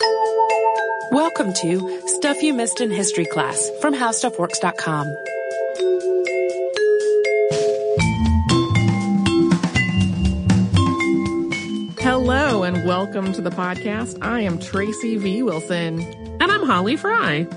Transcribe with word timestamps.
Welcome 0.00 1.52
to 1.54 2.02
Stuff 2.06 2.40
You 2.42 2.54
Missed 2.54 2.80
in 2.80 2.90
History 2.90 3.26
class 3.26 3.70
from 3.80 3.94
HowStuffWorks.com. 3.94 5.06
Hello 11.98 12.62
and 12.62 12.86
welcome 12.86 13.32
to 13.32 13.42
the 13.42 13.50
podcast. 13.50 14.18
I 14.22 14.42
am 14.42 14.60
Tracy 14.60 15.16
V. 15.16 15.42
Wilson. 15.42 16.00
And 16.40 16.44
I'm 16.44 16.62
Holly 16.62 16.96
Fry. 16.96 17.48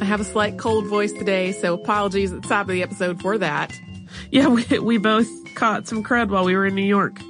I 0.00 0.04
have 0.04 0.20
a 0.20 0.24
slight 0.24 0.58
cold 0.58 0.86
voice 0.86 1.12
today, 1.12 1.52
so 1.52 1.74
apologies 1.74 2.32
at 2.32 2.40
the 2.42 2.48
top 2.48 2.62
of 2.62 2.72
the 2.72 2.82
episode 2.82 3.20
for 3.20 3.36
that. 3.36 3.78
Yeah, 4.30 4.48
we, 4.48 4.78
we 4.78 4.96
both 4.98 5.28
caught 5.54 5.86
some 5.86 6.02
crud 6.02 6.30
while 6.30 6.44
we 6.44 6.56
were 6.56 6.66
in 6.66 6.74
New 6.74 6.82
York. 6.82 7.20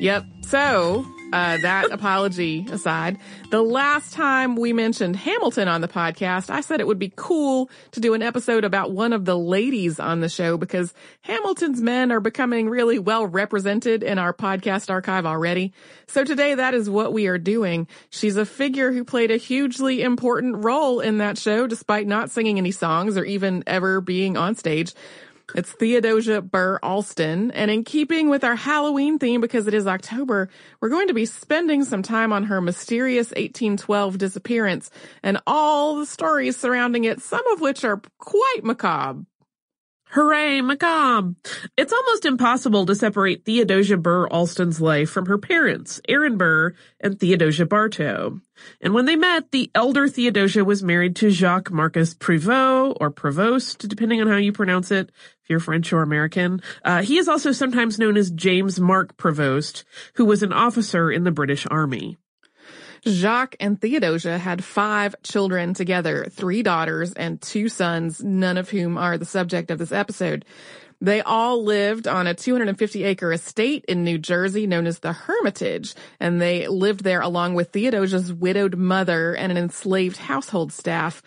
Yep. 0.00 0.24
So, 0.42 1.06
uh, 1.32 1.56
that 1.58 1.90
apology 1.90 2.66
aside, 2.70 3.18
the 3.50 3.62
last 3.62 4.12
time 4.12 4.56
we 4.56 4.72
mentioned 4.72 5.16
Hamilton 5.16 5.68
on 5.68 5.80
the 5.80 5.88
podcast, 5.88 6.50
I 6.50 6.60
said 6.60 6.80
it 6.80 6.86
would 6.86 6.98
be 6.98 7.12
cool 7.14 7.68
to 7.92 8.00
do 8.00 8.14
an 8.14 8.22
episode 8.22 8.64
about 8.64 8.92
one 8.92 9.12
of 9.12 9.24
the 9.24 9.36
ladies 9.36 9.98
on 9.98 10.20
the 10.20 10.28
show 10.28 10.56
because 10.56 10.94
Hamilton's 11.22 11.80
men 11.80 12.12
are 12.12 12.20
becoming 12.20 12.68
really 12.68 12.98
well 12.98 13.26
represented 13.26 14.02
in 14.02 14.18
our 14.18 14.32
podcast 14.32 14.88
archive 14.88 15.26
already. 15.26 15.72
So 16.06 16.24
today 16.24 16.54
that 16.54 16.74
is 16.74 16.88
what 16.88 17.12
we 17.12 17.26
are 17.26 17.38
doing. 17.38 17.88
She's 18.10 18.36
a 18.36 18.46
figure 18.46 18.92
who 18.92 19.04
played 19.04 19.30
a 19.30 19.36
hugely 19.36 20.02
important 20.02 20.64
role 20.64 21.00
in 21.00 21.18
that 21.18 21.38
show 21.38 21.66
despite 21.66 22.06
not 22.06 22.30
singing 22.30 22.58
any 22.58 22.72
songs 22.72 23.16
or 23.16 23.24
even 23.24 23.64
ever 23.66 24.00
being 24.00 24.36
on 24.36 24.54
stage. 24.54 24.94
It's 25.54 25.70
Theodosia 25.70 26.42
Burr 26.42 26.78
Alston. 26.82 27.50
And 27.52 27.70
in 27.70 27.84
keeping 27.84 28.28
with 28.28 28.42
our 28.42 28.56
Halloween 28.56 29.18
theme, 29.18 29.40
because 29.40 29.66
it 29.68 29.74
is 29.74 29.86
October, 29.86 30.48
we're 30.80 30.88
going 30.88 31.08
to 31.08 31.14
be 31.14 31.26
spending 31.26 31.84
some 31.84 32.02
time 32.02 32.32
on 32.32 32.44
her 32.44 32.60
mysterious 32.60 33.28
1812 33.28 34.18
disappearance 34.18 34.90
and 35.22 35.40
all 35.46 35.96
the 35.96 36.06
stories 36.06 36.56
surrounding 36.56 37.04
it, 37.04 37.22
some 37.22 37.46
of 37.52 37.60
which 37.60 37.84
are 37.84 38.00
quite 38.18 38.60
macabre. 38.64 39.24
Hooray, 40.10 40.60
macabre! 40.60 41.34
It's 41.76 41.92
almost 41.92 42.24
impossible 42.24 42.86
to 42.86 42.94
separate 42.94 43.44
Theodosia 43.44 43.96
Burr 43.96 44.28
Alston's 44.28 44.80
life 44.80 45.10
from 45.10 45.26
her 45.26 45.36
parents, 45.36 46.00
Aaron 46.08 46.38
Burr 46.38 46.74
and 47.00 47.18
Theodosia 47.18 47.66
Bartow. 47.66 48.40
And 48.80 48.94
when 48.94 49.06
they 49.06 49.16
met, 49.16 49.50
the 49.50 49.68
elder 49.74 50.08
Theodosia 50.08 50.64
was 50.64 50.82
married 50.82 51.16
to 51.16 51.30
Jacques 51.30 51.72
Marcus 51.72 52.14
Prévost, 52.14 52.96
or 53.00 53.10
Prevost, 53.10 53.88
depending 53.88 54.20
on 54.20 54.28
how 54.28 54.36
you 54.36 54.52
pronounce 54.52 54.92
it, 54.92 55.10
if 55.42 55.50
you're 55.50 55.60
French 55.60 55.92
or 55.92 56.02
American. 56.02 56.62
Uh, 56.84 57.02
he 57.02 57.18
is 57.18 57.28
also 57.28 57.50
sometimes 57.50 57.98
known 57.98 58.16
as 58.16 58.30
James 58.30 58.78
Mark 58.78 59.16
Prevost, 59.16 59.82
who 60.14 60.24
was 60.24 60.42
an 60.42 60.52
officer 60.52 61.10
in 61.10 61.24
the 61.24 61.32
British 61.32 61.66
Army. 61.68 62.16
Jacques 63.06 63.54
and 63.60 63.80
Theodosia 63.80 64.36
had 64.36 64.64
five 64.64 65.14
children 65.22 65.74
together, 65.74 66.26
three 66.28 66.64
daughters 66.64 67.12
and 67.12 67.40
two 67.40 67.68
sons, 67.68 68.22
none 68.22 68.56
of 68.56 68.70
whom 68.70 68.98
are 68.98 69.16
the 69.16 69.24
subject 69.24 69.70
of 69.70 69.78
this 69.78 69.92
episode. 69.92 70.44
They 71.00 71.20
all 71.20 71.62
lived 71.62 72.08
on 72.08 72.26
a 72.26 72.34
250 72.34 73.04
acre 73.04 73.32
estate 73.32 73.84
in 73.86 74.02
New 74.02 74.18
Jersey 74.18 74.66
known 74.66 74.88
as 74.88 74.98
the 74.98 75.12
Hermitage, 75.12 75.94
and 76.18 76.40
they 76.40 76.66
lived 76.66 77.04
there 77.04 77.20
along 77.20 77.54
with 77.54 77.70
Theodosia's 77.70 78.32
widowed 78.32 78.76
mother 78.76 79.36
and 79.36 79.52
an 79.52 79.58
enslaved 79.58 80.16
household 80.16 80.72
staff. 80.72 81.22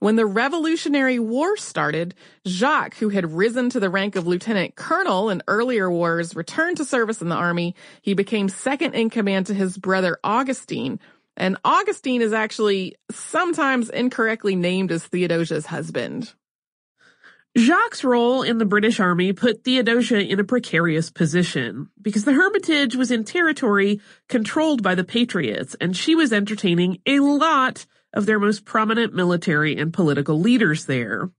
When 0.00 0.16
the 0.16 0.26
Revolutionary 0.26 1.18
War 1.18 1.58
started, 1.58 2.14
Jacques, 2.48 2.96
who 2.96 3.10
had 3.10 3.34
risen 3.34 3.68
to 3.70 3.78
the 3.78 3.90
rank 3.90 4.16
of 4.16 4.26
lieutenant 4.26 4.74
colonel 4.74 5.28
in 5.28 5.42
earlier 5.46 5.90
wars, 5.90 6.34
returned 6.34 6.78
to 6.78 6.86
service 6.86 7.20
in 7.20 7.28
the 7.28 7.36
army. 7.36 7.76
He 8.00 8.14
became 8.14 8.48
second 8.48 8.94
in 8.94 9.10
command 9.10 9.46
to 9.46 9.54
his 9.54 9.76
brother 9.76 10.18
Augustine. 10.24 10.98
And 11.40 11.56
Augustine 11.64 12.20
is 12.20 12.34
actually 12.34 12.96
sometimes 13.10 13.88
incorrectly 13.88 14.56
named 14.56 14.92
as 14.92 15.06
Theodosia's 15.06 15.64
husband. 15.64 16.34
Jacques' 17.56 18.04
role 18.04 18.42
in 18.42 18.58
the 18.58 18.66
British 18.66 19.00
Army 19.00 19.32
put 19.32 19.64
Theodosia 19.64 20.20
in 20.20 20.38
a 20.38 20.44
precarious 20.44 21.10
position 21.10 21.88
because 22.00 22.26
the 22.26 22.34
Hermitage 22.34 22.94
was 22.94 23.10
in 23.10 23.24
territory 23.24 24.02
controlled 24.28 24.82
by 24.82 24.94
the 24.94 25.02
Patriots 25.02 25.74
and 25.80 25.96
she 25.96 26.14
was 26.14 26.30
entertaining 26.30 26.98
a 27.06 27.20
lot 27.20 27.86
of 28.12 28.26
their 28.26 28.38
most 28.38 28.66
prominent 28.66 29.14
military 29.14 29.74
and 29.78 29.94
political 29.94 30.38
leaders 30.38 30.84
there. 30.84 31.30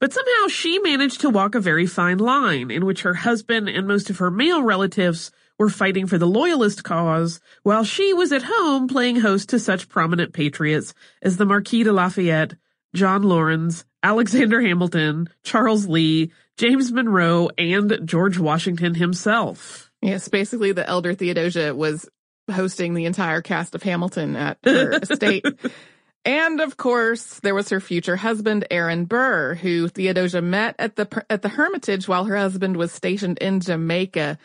But 0.00 0.12
somehow 0.12 0.48
she 0.48 0.80
managed 0.80 1.20
to 1.20 1.30
walk 1.30 1.54
a 1.54 1.60
very 1.60 1.86
fine 1.86 2.18
line 2.18 2.72
in 2.72 2.84
which 2.84 3.02
her 3.02 3.14
husband 3.14 3.68
and 3.68 3.86
most 3.86 4.10
of 4.10 4.18
her 4.18 4.30
male 4.30 4.64
relatives 4.64 5.30
were 5.58 5.68
fighting 5.68 6.06
for 6.06 6.18
the 6.18 6.26
loyalist 6.26 6.84
cause 6.84 7.40
while 7.62 7.84
she 7.84 8.12
was 8.12 8.32
at 8.32 8.42
home 8.44 8.88
playing 8.88 9.16
host 9.16 9.50
to 9.50 9.58
such 9.58 9.88
prominent 9.88 10.32
patriots 10.32 10.94
as 11.22 11.36
the 11.36 11.46
Marquis 11.46 11.84
de 11.84 11.92
Lafayette, 11.92 12.54
John 12.94 13.22
Laurens, 13.22 13.84
Alexander 14.02 14.60
Hamilton, 14.60 15.28
Charles 15.42 15.86
Lee, 15.86 16.32
James 16.56 16.92
Monroe, 16.92 17.50
and 17.58 18.00
George 18.04 18.38
Washington 18.38 18.94
himself. 18.94 19.90
Yes, 20.00 20.28
basically 20.28 20.72
the 20.72 20.88
elder 20.88 21.14
Theodosia 21.14 21.74
was 21.74 22.08
hosting 22.50 22.94
the 22.94 23.06
entire 23.06 23.42
cast 23.42 23.74
of 23.74 23.82
Hamilton 23.82 24.36
at 24.36 24.58
her 24.64 24.92
estate. 24.92 25.44
And 26.24 26.60
of 26.60 26.76
course, 26.76 27.38
there 27.40 27.54
was 27.54 27.68
her 27.68 27.80
future 27.80 28.16
husband, 28.16 28.66
Aaron 28.70 29.04
Burr, 29.04 29.54
who 29.54 29.88
Theodosia 29.88 30.42
met 30.42 30.74
at 30.78 30.96
the, 30.96 31.24
at 31.30 31.42
the 31.42 31.48
Hermitage 31.48 32.08
while 32.08 32.24
her 32.24 32.36
husband 32.36 32.76
was 32.76 32.92
stationed 32.92 33.38
in 33.38 33.60
Jamaica. 33.60 34.38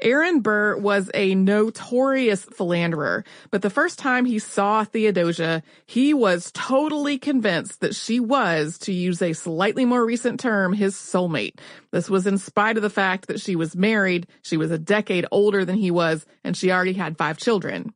Aaron 0.00 0.40
Burr 0.40 0.76
was 0.76 1.10
a 1.12 1.34
notorious 1.34 2.44
philanderer, 2.44 3.24
but 3.50 3.62
the 3.62 3.70
first 3.70 3.98
time 3.98 4.24
he 4.24 4.38
saw 4.38 4.84
Theodosia, 4.84 5.62
he 5.86 6.14
was 6.14 6.52
totally 6.52 7.18
convinced 7.18 7.80
that 7.80 7.96
she 7.96 8.20
was, 8.20 8.78
to 8.78 8.92
use 8.92 9.20
a 9.20 9.32
slightly 9.32 9.84
more 9.84 10.04
recent 10.04 10.38
term, 10.38 10.72
his 10.72 10.94
soulmate. 10.94 11.58
This 11.90 12.08
was 12.08 12.26
in 12.26 12.38
spite 12.38 12.76
of 12.76 12.82
the 12.82 12.90
fact 12.90 13.26
that 13.26 13.40
she 13.40 13.56
was 13.56 13.74
married, 13.74 14.28
she 14.42 14.56
was 14.56 14.70
a 14.70 14.78
decade 14.78 15.26
older 15.32 15.64
than 15.64 15.76
he 15.76 15.90
was, 15.90 16.24
and 16.44 16.56
she 16.56 16.70
already 16.70 16.92
had 16.92 17.18
five 17.18 17.36
children. 17.36 17.92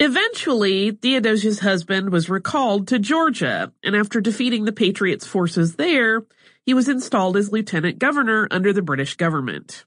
Eventually, 0.00 0.90
Theodosia's 0.90 1.60
husband 1.60 2.10
was 2.10 2.28
recalled 2.28 2.88
to 2.88 2.98
Georgia, 2.98 3.72
and 3.84 3.94
after 3.94 4.20
defeating 4.20 4.64
the 4.64 4.72
Patriots' 4.72 5.28
forces 5.28 5.76
there, 5.76 6.24
he 6.66 6.74
was 6.74 6.88
installed 6.88 7.36
as 7.36 7.52
lieutenant 7.52 8.00
governor 8.00 8.48
under 8.50 8.72
the 8.72 8.82
British 8.82 9.14
government. 9.14 9.84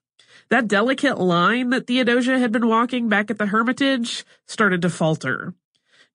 That 0.50 0.68
delicate 0.68 1.20
line 1.20 1.72
that 1.72 1.88
Theodosia 1.88 2.38
had 2.38 2.52
been 2.52 2.68
walking 2.68 3.10
back 3.10 3.32
at 3.32 3.38
the 3.38 3.48
Hermitage 3.48 4.24
started 4.46 4.82
to 4.84 4.90
falter. 4.90 5.54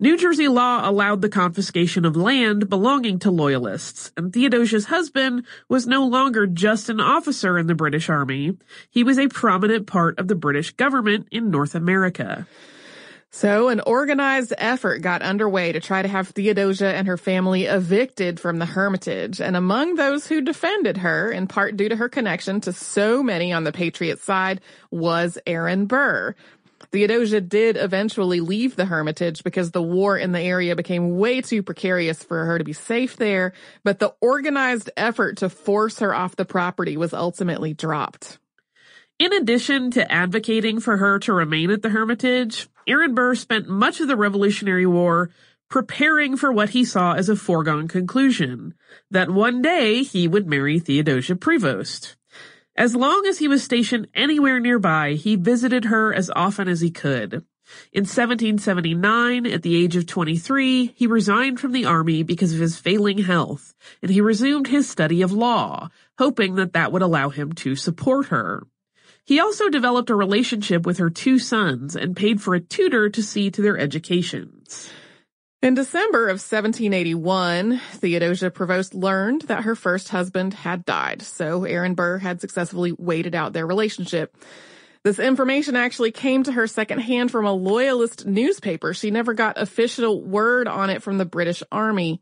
New 0.02 0.16
Jersey 0.16 0.48
law 0.48 0.88
allowed 0.88 1.20
the 1.20 1.28
confiscation 1.28 2.06
of 2.06 2.16
land 2.16 2.70
belonging 2.70 3.18
to 3.18 3.30
loyalists, 3.30 4.12
and 4.16 4.32
Theodosia's 4.32 4.86
husband 4.86 5.44
was 5.68 5.86
no 5.86 6.06
longer 6.06 6.46
just 6.46 6.88
an 6.88 7.00
officer 7.00 7.58
in 7.58 7.66
the 7.66 7.74
British 7.74 8.08
Army. 8.08 8.56
He 8.88 9.04
was 9.04 9.18
a 9.18 9.28
prominent 9.28 9.86
part 9.86 10.18
of 10.18 10.26
the 10.26 10.34
British 10.34 10.70
government 10.70 11.28
in 11.30 11.50
North 11.50 11.74
America. 11.74 12.46
So 13.32 13.68
an 13.68 13.80
organized 13.86 14.52
effort 14.58 15.02
got 15.02 15.22
underway 15.22 15.70
to 15.72 15.80
try 15.80 16.02
to 16.02 16.08
have 16.08 16.28
Theodosia 16.28 16.92
and 16.92 17.06
her 17.06 17.16
family 17.16 17.64
evicted 17.64 18.40
from 18.40 18.58
the 18.58 18.66
Hermitage. 18.66 19.40
And 19.40 19.56
among 19.56 19.94
those 19.94 20.26
who 20.26 20.40
defended 20.40 20.96
her, 20.98 21.30
in 21.30 21.46
part 21.46 21.76
due 21.76 21.88
to 21.88 21.96
her 21.96 22.08
connection 22.08 22.60
to 22.62 22.72
so 22.72 23.22
many 23.22 23.52
on 23.52 23.62
the 23.62 23.72
Patriot 23.72 24.18
side, 24.18 24.60
was 24.90 25.38
Aaron 25.46 25.86
Burr. 25.86 26.34
Theodosia 26.90 27.40
did 27.40 27.76
eventually 27.76 28.40
leave 28.40 28.74
the 28.74 28.86
Hermitage 28.86 29.44
because 29.44 29.70
the 29.70 29.82
war 29.82 30.18
in 30.18 30.32
the 30.32 30.40
area 30.40 30.74
became 30.74 31.16
way 31.16 31.40
too 31.40 31.62
precarious 31.62 32.24
for 32.24 32.44
her 32.44 32.58
to 32.58 32.64
be 32.64 32.72
safe 32.72 33.16
there, 33.16 33.52
but 33.84 34.00
the 34.00 34.12
organized 34.20 34.90
effort 34.96 35.36
to 35.38 35.48
force 35.48 36.00
her 36.00 36.12
off 36.12 36.34
the 36.34 36.44
property 36.44 36.96
was 36.96 37.14
ultimately 37.14 37.74
dropped. 37.74 38.38
In 39.20 39.32
addition 39.34 39.90
to 39.92 40.10
advocating 40.10 40.80
for 40.80 40.96
her 40.96 41.18
to 41.20 41.32
remain 41.32 41.70
at 41.70 41.82
the 41.82 41.90
Hermitage, 41.90 42.68
Aaron 42.90 43.14
Burr 43.14 43.36
spent 43.36 43.68
much 43.68 44.00
of 44.00 44.08
the 44.08 44.16
Revolutionary 44.16 44.84
War 44.84 45.30
preparing 45.68 46.36
for 46.36 46.50
what 46.50 46.70
he 46.70 46.84
saw 46.84 47.12
as 47.12 47.28
a 47.28 47.36
foregone 47.36 47.86
conclusion, 47.86 48.74
that 49.12 49.30
one 49.30 49.62
day 49.62 50.02
he 50.02 50.26
would 50.26 50.48
marry 50.48 50.80
Theodosia 50.80 51.36
Prevost. 51.36 52.16
As 52.74 52.96
long 52.96 53.26
as 53.26 53.38
he 53.38 53.46
was 53.46 53.62
stationed 53.62 54.08
anywhere 54.12 54.58
nearby, 54.58 55.12
he 55.12 55.36
visited 55.36 55.84
her 55.84 56.12
as 56.12 56.32
often 56.34 56.66
as 56.66 56.80
he 56.80 56.90
could. 56.90 57.44
In 57.92 58.02
1779, 58.02 59.46
at 59.46 59.62
the 59.62 59.76
age 59.76 59.94
of 59.94 60.06
23, 60.06 60.86
he 60.96 61.06
resigned 61.06 61.60
from 61.60 61.70
the 61.70 61.84
army 61.84 62.24
because 62.24 62.52
of 62.52 62.58
his 62.58 62.76
failing 62.76 63.18
health, 63.18 63.72
and 64.02 64.10
he 64.10 64.20
resumed 64.20 64.66
his 64.66 64.90
study 64.90 65.22
of 65.22 65.30
law, 65.30 65.90
hoping 66.18 66.56
that 66.56 66.72
that 66.72 66.90
would 66.90 67.02
allow 67.02 67.28
him 67.28 67.52
to 67.52 67.76
support 67.76 68.26
her. 68.26 68.66
He 69.30 69.38
also 69.38 69.68
developed 69.68 70.10
a 70.10 70.16
relationship 70.16 70.84
with 70.84 70.98
her 70.98 71.08
two 71.08 71.38
sons 71.38 71.94
and 71.94 72.16
paid 72.16 72.42
for 72.42 72.56
a 72.56 72.60
tutor 72.60 73.08
to 73.10 73.22
see 73.22 73.48
to 73.52 73.62
their 73.62 73.78
educations. 73.78 74.90
In 75.62 75.74
December 75.74 76.24
of 76.24 76.42
1781, 76.42 77.80
Theodosia 77.92 78.50
Prevost 78.50 78.92
learned 78.92 79.42
that 79.42 79.62
her 79.62 79.76
first 79.76 80.08
husband 80.08 80.52
had 80.52 80.84
died, 80.84 81.22
so 81.22 81.62
Aaron 81.62 81.94
Burr 81.94 82.18
had 82.18 82.40
successfully 82.40 82.90
waited 82.98 83.36
out 83.36 83.52
their 83.52 83.68
relationship. 83.68 84.36
This 85.04 85.20
information 85.20 85.76
actually 85.76 86.10
came 86.10 86.42
to 86.42 86.50
her 86.50 86.66
secondhand 86.66 87.30
from 87.30 87.46
a 87.46 87.52
loyalist 87.52 88.26
newspaper. 88.26 88.94
She 88.94 89.12
never 89.12 89.32
got 89.32 89.62
official 89.62 90.20
word 90.20 90.66
on 90.66 90.90
it 90.90 91.04
from 91.04 91.18
the 91.18 91.24
British 91.24 91.62
Army. 91.70 92.20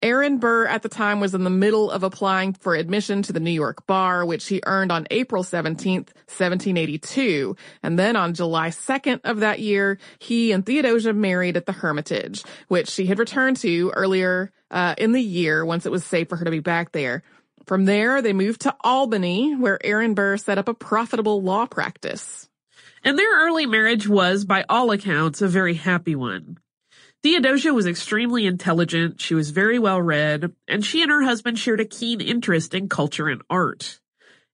Aaron 0.00 0.38
Burr 0.38 0.66
at 0.66 0.82
the 0.82 0.88
time 0.88 1.18
was 1.18 1.34
in 1.34 1.42
the 1.42 1.50
middle 1.50 1.90
of 1.90 2.04
applying 2.04 2.52
for 2.52 2.76
admission 2.76 3.22
to 3.22 3.32
the 3.32 3.40
New 3.40 3.50
York 3.50 3.84
bar, 3.86 4.24
which 4.24 4.46
he 4.46 4.62
earned 4.64 4.92
on 4.92 5.08
April 5.10 5.42
17th, 5.42 6.14
1782. 6.28 7.56
And 7.82 7.98
then 7.98 8.14
on 8.14 8.34
July 8.34 8.68
2nd 8.68 9.20
of 9.24 9.40
that 9.40 9.58
year, 9.58 9.98
he 10.20 10.52
and 10.52 10.64
Theodosia 10.64 11.12
married 11.12 11.56
at 11.56 11.66
the 11.66 11.72
Hermitage, 11.72 12.44
which 12.68 12.88
she 12.88 13.06
had 13.06 13.18
returned 13.18 13.56
to 13.58 13.90
earlier 13.90 14.52
uh, 14.70 14.94
in 14.98 15.10
the 15.10 15.20
year 15.20 15.64
once 15.64 15.84
it 15.84 15.92
was 15.92 16.04
safe 16.04 16.28
for 16.28 16.36
her 16.36 16.44
to 16.44 16.50
be 16.52 16.60
back 16.60 16.92
there. 16.92 17.24
From 17.66 17.84
there, 17.84 18.22
they 18.22 18.32
moved 18.32 18.62
to 18.62 18.76
Albany, 18.82 19.56
where 19.56 19.84
Aaron 19.84 20.14
Burr 20.14 20.36
set 20.36 20.58
up 20.58 20.68
a 20.68 20.74
profitable 20.74 21.42
law 21.42 21.66
practice. 21.66 22.48
And 23.02 23.18
their 23.18 23.46
early 23.46 23.66
marriage 23.66 24.08
was, 24.08 24.44
by 24.44 24.64
all 24.68 24.92
accounts, 24.92 25.42
a 25.42 25.48
very 25.48 25.74
happy 25.74 26.14
one. 26.14 26.58
Theodosia 27.22 27.74
was 27.74 27.86
extremely 27.86 28.46
intelligent, 28.46 29.20
she 29.20 29.34
was 29.34 29.50
very 29.50 29.78
well 29.78 30.00
read, 30.00 30.52
and 30.68 30.84
she 30.84 31.02
and 31.02 31.10
her 31.10 31.22
husband 31.22 31.58
shared 31.58 31.80
a 31.80 31.84
keen 31.84 32.20
interest 32.20 32.74
in 32.74 32.88
culture 32.88 33.28
and 33.28 33.42
art. 33.50 33.98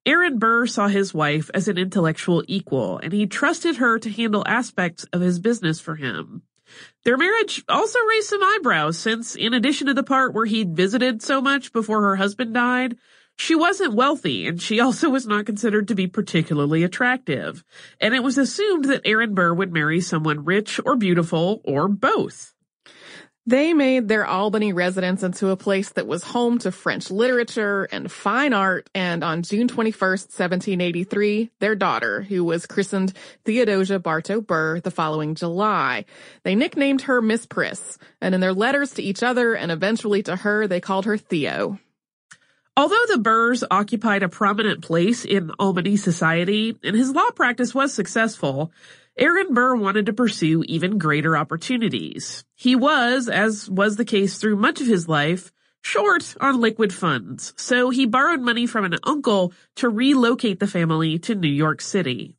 Aaron 0.07 0.39
Burr 0.39 0.67
saw 0.67 0.89
his 0.89 1.13
wife 1.13 1.51
as 1.53 1.69
an 1.69 1.77
intellectual 1.77 2.43
equal, 2.49 2.99
and 2.99 3.13
he 3.13 3.27
trusted 3.27 3.77
her 3.77 3.99
to 3.99 4.11
handle 4.11 4.43
aspects 4.47 5.05
of 5.13 5.21
his 5.21 5.39
business 5.39 5.79
for 5.79 5.97
him. 5.97 6.43
Their 7.05 7.19
marriage 7.19 7.63
also 7.69 7.99
raised 8.09 8.29
some 8.29 8.43
eyebrows 8.43 8.99
since, 8.99 9.37
in 9.37 9.53
addition 9.53 9.87
to 9.89 9.95
the 9.95 10.03
part 10.03 10.33
where 10.33 10.47
he'd 10.47 10.75
visited 10.75 11.23
so 11.23 11.43
much 11.43 11.73
before 11.73 12.01
her 12.01 12.17
husband 12.17 12.55
died, 12.55 12.97
she 13.37 13.55
wasn't 13.55 13.95
wealthy 13.95 14.47
and 14.47 14.61
she 14.61 14.81
also 14.81 15.11
was 15.11 15.27
not 15.27 15.47
considered 15.47 15.89
to 15.89 15.95
be 15.95 16.07
particularly 16.07 16.83
attractive. 16.83 17.63
And 18.01 18.15
it 18.15 18.23
was 18.23 18.39
assumed 18.39 18.87
that 18.87 19.03
Aaron 19.05 19.35
Burr 19.35 19.53
would 19.53 19.73
marry 19.73 20.01
someone 20.01 20.45
rich 20.45 20.81
or 20.85 20.97
beautiful 20.97 21.61
or 21.65 21.89
both. 21.89 22.54
They 23.47 23.75
made 23.75 24.09
their 24.09 24.27
Albany 24.27 24.73
residence 24.73 25.23
into 25.23 25.51
a 25.51 25.57
place 25.57 25.91
that 25.91 26.07
was 26.07 26.25
home 26.25 26.57
to 26.61 26.73
French 26.73 27.11
literature 27.11 27.87
and 27.93 28.11
fine 28.11 28.55
art, 28.55 28.89
and 28.95 29.23
on 29.23 29.43
June 29.43 29.69
21st, 29.69 30.33
1783, 30.33 31.51
their 31.59 31.75
daughter, 31.75 32.23
who 32.23 32.43
was 32.43 32.65
christened 32.65 33.13
Theodosia 33.45 33.99
Bartow 33.99 34.41
Burr 34.41 34.81
the 34.81 34.91
following 34.91 35.35
July. 35.35 36.07
They 36.43 36.55
nicknamed 36.55 37.03
her 37.03 37.21
Miss 37.21 37.45
Priss, 37.45 37.99
and 38.19 38.35
in 38.35 38.41
their 38.41 38.55
letters 38.55 38.93
to 38.93 39.03
each 39.03 39.23
other 39.23 39.53
and 39.53 39.71
eventually 39.71 40.23
to 40.23 40.37
her, 40.37 40.67
they 40.67 40.81
called 40.81 41.05
her 41.05 41.19
Theo. 41.19 41.79
Although 42.79 43.05
the 43.09 43.19
Burrs 43.19 43.63
occupied 43.71 44.23
a 44.23 44.29
prominent 44.31 44.83
place 44.83 45.27
in 45.27 45.51
Albany 45.59 45.97
society, 45.97 46.79
and 46.83 46.97
his 46.97 47.11
law 47.11 47.31
practice 47.31 47.75
was 47.75 47.93
successful, 47.93 48.73
Aaron 49.17 49.55
Burr 49.55 49.77
wanted 49.77 50.07
to 50.07 50.13
pursue 50.13 50.65
even 50.67 50.99
greater 50.99 51.37
opportunities. 51.37 52.45
He 52.57 52.75
was, 52.75 53.29
as 53.29 53.71
was 53.71 53.95
the 53.95 54.05
case 54.05 54.39
through 54.39 54.57
much 54.57 54.81
of 54.81 54.89
his 54.89 55.09
life, 55.09 55.53
short 55.83 56.35
on 56.41 56.61
liquid 56.61 56.93
funds, 56.93 57.53
so 57.57 57.91
he 57.91 58.07
borrowed 58.07 58.41
money 58.41 58.67
from 58.67 58.85
an 58.85 58.97
uncle 59.05 59.53
to 59.77 59.89
relocate 59.89 60.59
the 60.59 60.67
family 60.67 61.19
to 61.21 61.37
New 61.37 61.47
York 61.47 61.81
City. 61.81 62.35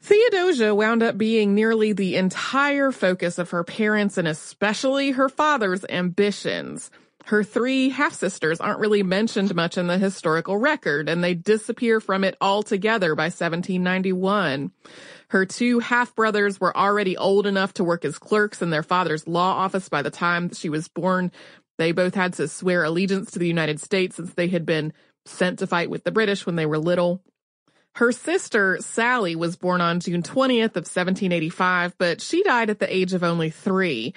Theodosia 0.00 0.74
wound 0.74 1.02
up 1.02 1.18
being 1.18 1.54
nearly 1.54 1.92
the 1.92 2.16
entire 2.16 2.90
focus 2.90 3.38
of 3.38 3.50
her 3.50 3.64
parents 3.64 4.16
and 4.16 4.26
especially 4.26 5.10
her 5.10 5.28
father's 5.28 5.84
ambitions. 5.90 6.90
Her 7.26 7.42
three 7.42 7.88
half-sisters 7.88 8.60
aren't 8.60 8.78
really 8.78 9.02
mentioned 9.02 9.52
much 9.52 9.76
in 9.76 9.88
the 9.88 9.98
historical 9.98 10.58
record, 10.58 11.08
and 11.08 11.24
they 11.24 11.34
disappear 11.34 11.98
from 12.00 12.22
it 12.22 12.36
altogether 12.40 13.16
by 13.16 13.24
1791. 13.24 14.70
Her 15.28 15.44
two 15.44 15.80
half-brothers 15.80 16.60
were 16.60 16.76
already 16.76 17.16
old 17.16 17.48
enough 17.48 17.74
to 17.74 17.84
work 17.84 18.04
as 18.04 18.20
clerks 18.20 18.62
in 18.62 18.70
their 18.70 18.84
father's 18.84 19.26
law 19.26 19.54
office 19.54 19.88
by 19.88 20.02
the 20.02 20.10
time 20.10 20.54
she 20.54 20.68
was 20.68 20.86
born. 20.86 21.32
They 21.78 21.90
both 21.90 22.14
had 22.14 22.34
to 22.34 22.46
swear 22.46 22.84
allegiance 22.84 23.32
to 23.32 23.40
the 23.40 23.48
United 23.48 23.80
States 23.80 24.14
since 24.14 24.32
they 24.34 24.46
had 24.46 24.64
been 24.64 24.92
sent 25.24 25.58
to 25.58 25.66
fight 25.66 25.90
with 25.90 26.04
the 26.04 26.12
British 26.12 26.46
when 26.46 26.54
they 26.54 26.66
were 26.66 26.78
little. 26.78 27.22
Her 27.96 28.12
sister, 28.12 28.76
Sally, 28.80 29.34
was 29.34 29.56
born 29.56 29.80
on 29.80 30.00
June 30.00 30.22
20th 30.22 30.76
of 30.76 30.84
1785, 30.84 31.96
but 31.96 32.20
she 32.20 32.42
died 32.42 32.68
at 32.68 32.78
the 32.78 32.94
age 32.94 33.14
of 33.14 33.24
only 33.24 33.48
three. 33.48 34.12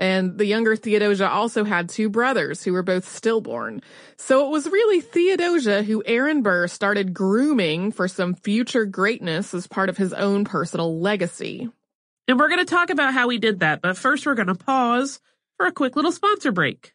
And 0.00 0.38
the 0.38 0.46
younger 0.46 0.76
Theodosia 0.76 1.28
also 1.28 1.62
had 1.62 1.90
two 1.90 2.08
brothers 2.08 2.64
who 2.64 2.72
were 2.72 2.82
both 2.82 3.06
stillborn. 3.06 3.82
So 4.16 4.46
it 4.46 4.50
was 4.50 4.66
really 4.66 5.02
Theodosia 5.02 5.82
who 5.82 6.02
Aaron 6.06 6.40
Burr 6.40 6.68
started 6.68 7.12
grooming 7.12 7.92
for 7.92 8.08
some 8.08 8.34
future 8.34 8.86
greatness 8.86 9.52
as 9.52 9.66
part 9.66 9.90
of 9.90 9.98
his 9.98 10.14
own 10.14 10.46
personal 10.46 10.98
legacy. 10.98 11.68
And 12.26 12.38
we're 12.38 12.48
going 12.48 12.64
to 12.64 12.64
talk 12.64 12.88
about 12.88 13.12
how 13.12 13.28
he 13.28 13.36
did 13.36 13.60
that, 13.60 13.82
but 13.82 13.98
first 13.98 14.24
we're 14.24 14.36
going 14.36 14.48
to 14.48 14.54
pause 14.54 15.20
for 15.58 15.66
a 15.66 15.72
quick 15.72 15.96
little 15.96 16.12
sponsor 16.12 16.50
break. 16.50 16.94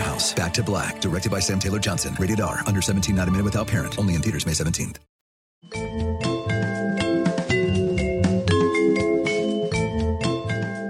Winehouse, 0.00 0.34
Back 0.34 0.54
to 0.54 0.62
Black, 0.62 1.00
directed 1.00 1.30
by 1.30 1.40
Sam 1.40 1.58
Taylor 1.58 1.78
Johnson. 1.78 2.16
Rated 2.18 2.40
R, 2.40 2.60
under 2.66 2.82
17, 2.82 3.14
not 3.14 3.28
a 3.28 3.30
minute 3.30 3.44
without 3.44 3.66
parent. 3.66 3.98
Only 3.98 4.14
in 4.14 4.22
theaters 4.22 4.46
May 4.46 4.52
17th. 4.52 4.96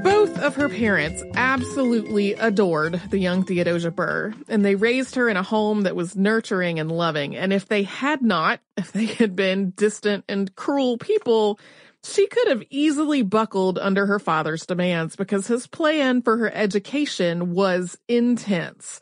Both 0.05 0.39
of 0.39 0.57
her 0.57 0.69
parents 0.69 1.23
absolutely 1.35 2.35
adored 2.35 3.01
the 3.11 3.19
young 3.19 3.45
Theodosia 3.45 3.91
Burr, 3.91 4.35
and 4.49 4.65
they 4.65 4.75
raised 4.75 5.17
her 5.17 5.29
in 5.29 5.37
a 5.37 5.43
home 5.43 5.83
that 5.83 5.97
was 5.97 6.17
nurturing 6.17 6.79
and 6.79 6.91
loving. 6.91 7.37
And 7.37 7.53
if 7.53 7.67
they 7.67 7.83
had 7.83 8.23
not, 8.23 8.61
if 8.77 8.93
they 8.93 9.07
had 9.07 9.35
been 9.35 9.71
distant 9.71 10.25
and 10.29 10.55
cruel 10.55 10.99
people, 10.99 11.59
she 12.03 12.27
could 12.27 12.49
have 12.49 12.63
easily 12.71 13.23
buckled 13.23 13.79
under 13.79 14.07
her 14.07 14.19
father's 14.19 14.67
demands 14.67 15.17
because 15.17 15.47
his 15.47 15.67
plan 15.67 16.23
for 16.23 16.37
her 16.39 16.53
education 16.55 17.53
was 17.53 17.99
intense. 18.09 19.01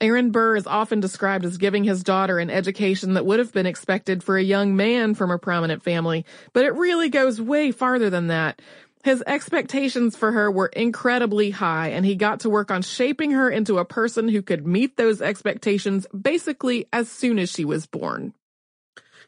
Aaron 0.00 0.30
Burr 0.30 0.56
is 0.56 0.66
often 0.66 1.00
described 1.00 1.44
as 1.44 1.58
giving 1.58 1.84
his 1.84 2.02
daughter 2.02 2.38
an 2.38 2.48
education 2.48 3.14
that 3.14 3.26
would 3.26 3.38
have 3.38 3.52
been 3.52 3.66
expected 3.66 4.22
for 4.22 4.38
a 4.38 4.42
young 4.42 4.74
man 4.74 5.14
from 5.14 5.30
a 5.30 5.38
prominent 5.38 5.82
family, 5.82 6.24
but 6.54 6.64
it 6.64 6.74
really 6.74 7.10
goes 7.10 7.40
way 7.40 7.70
farther 7.70 8.08
than 8.08 8.28
that. 8.28 8.62
His 9.04 9.22
expectations 9.26 10.16
for 10.16 10.32
her 10.32 10.50
were 10.50 10.68
incredibly 10.68 11.50
high, 11.50 11.88
and 11.88 12.04
he 12.04 12.16
got 12.16 12.40
to 12.40 12.50
work 12.50 12.70
on 12.70 12.82
shaping 12.82 13.32
her 13.32 13.50
into 13.50 13.78
a 13.78 13.84
person 13.84 14.28
who 14.28 14.42
could 14.42 14.66
meet 14.66 14.96
those 14.96 15.22
expectations 15.22 16.06
basically 16.18 16.86
as 16.92 17.10
soon 17.10 17.38
as 17.38 17.50
she 17.50 17.64
was 17.64 17.86
born. 17.86 18.34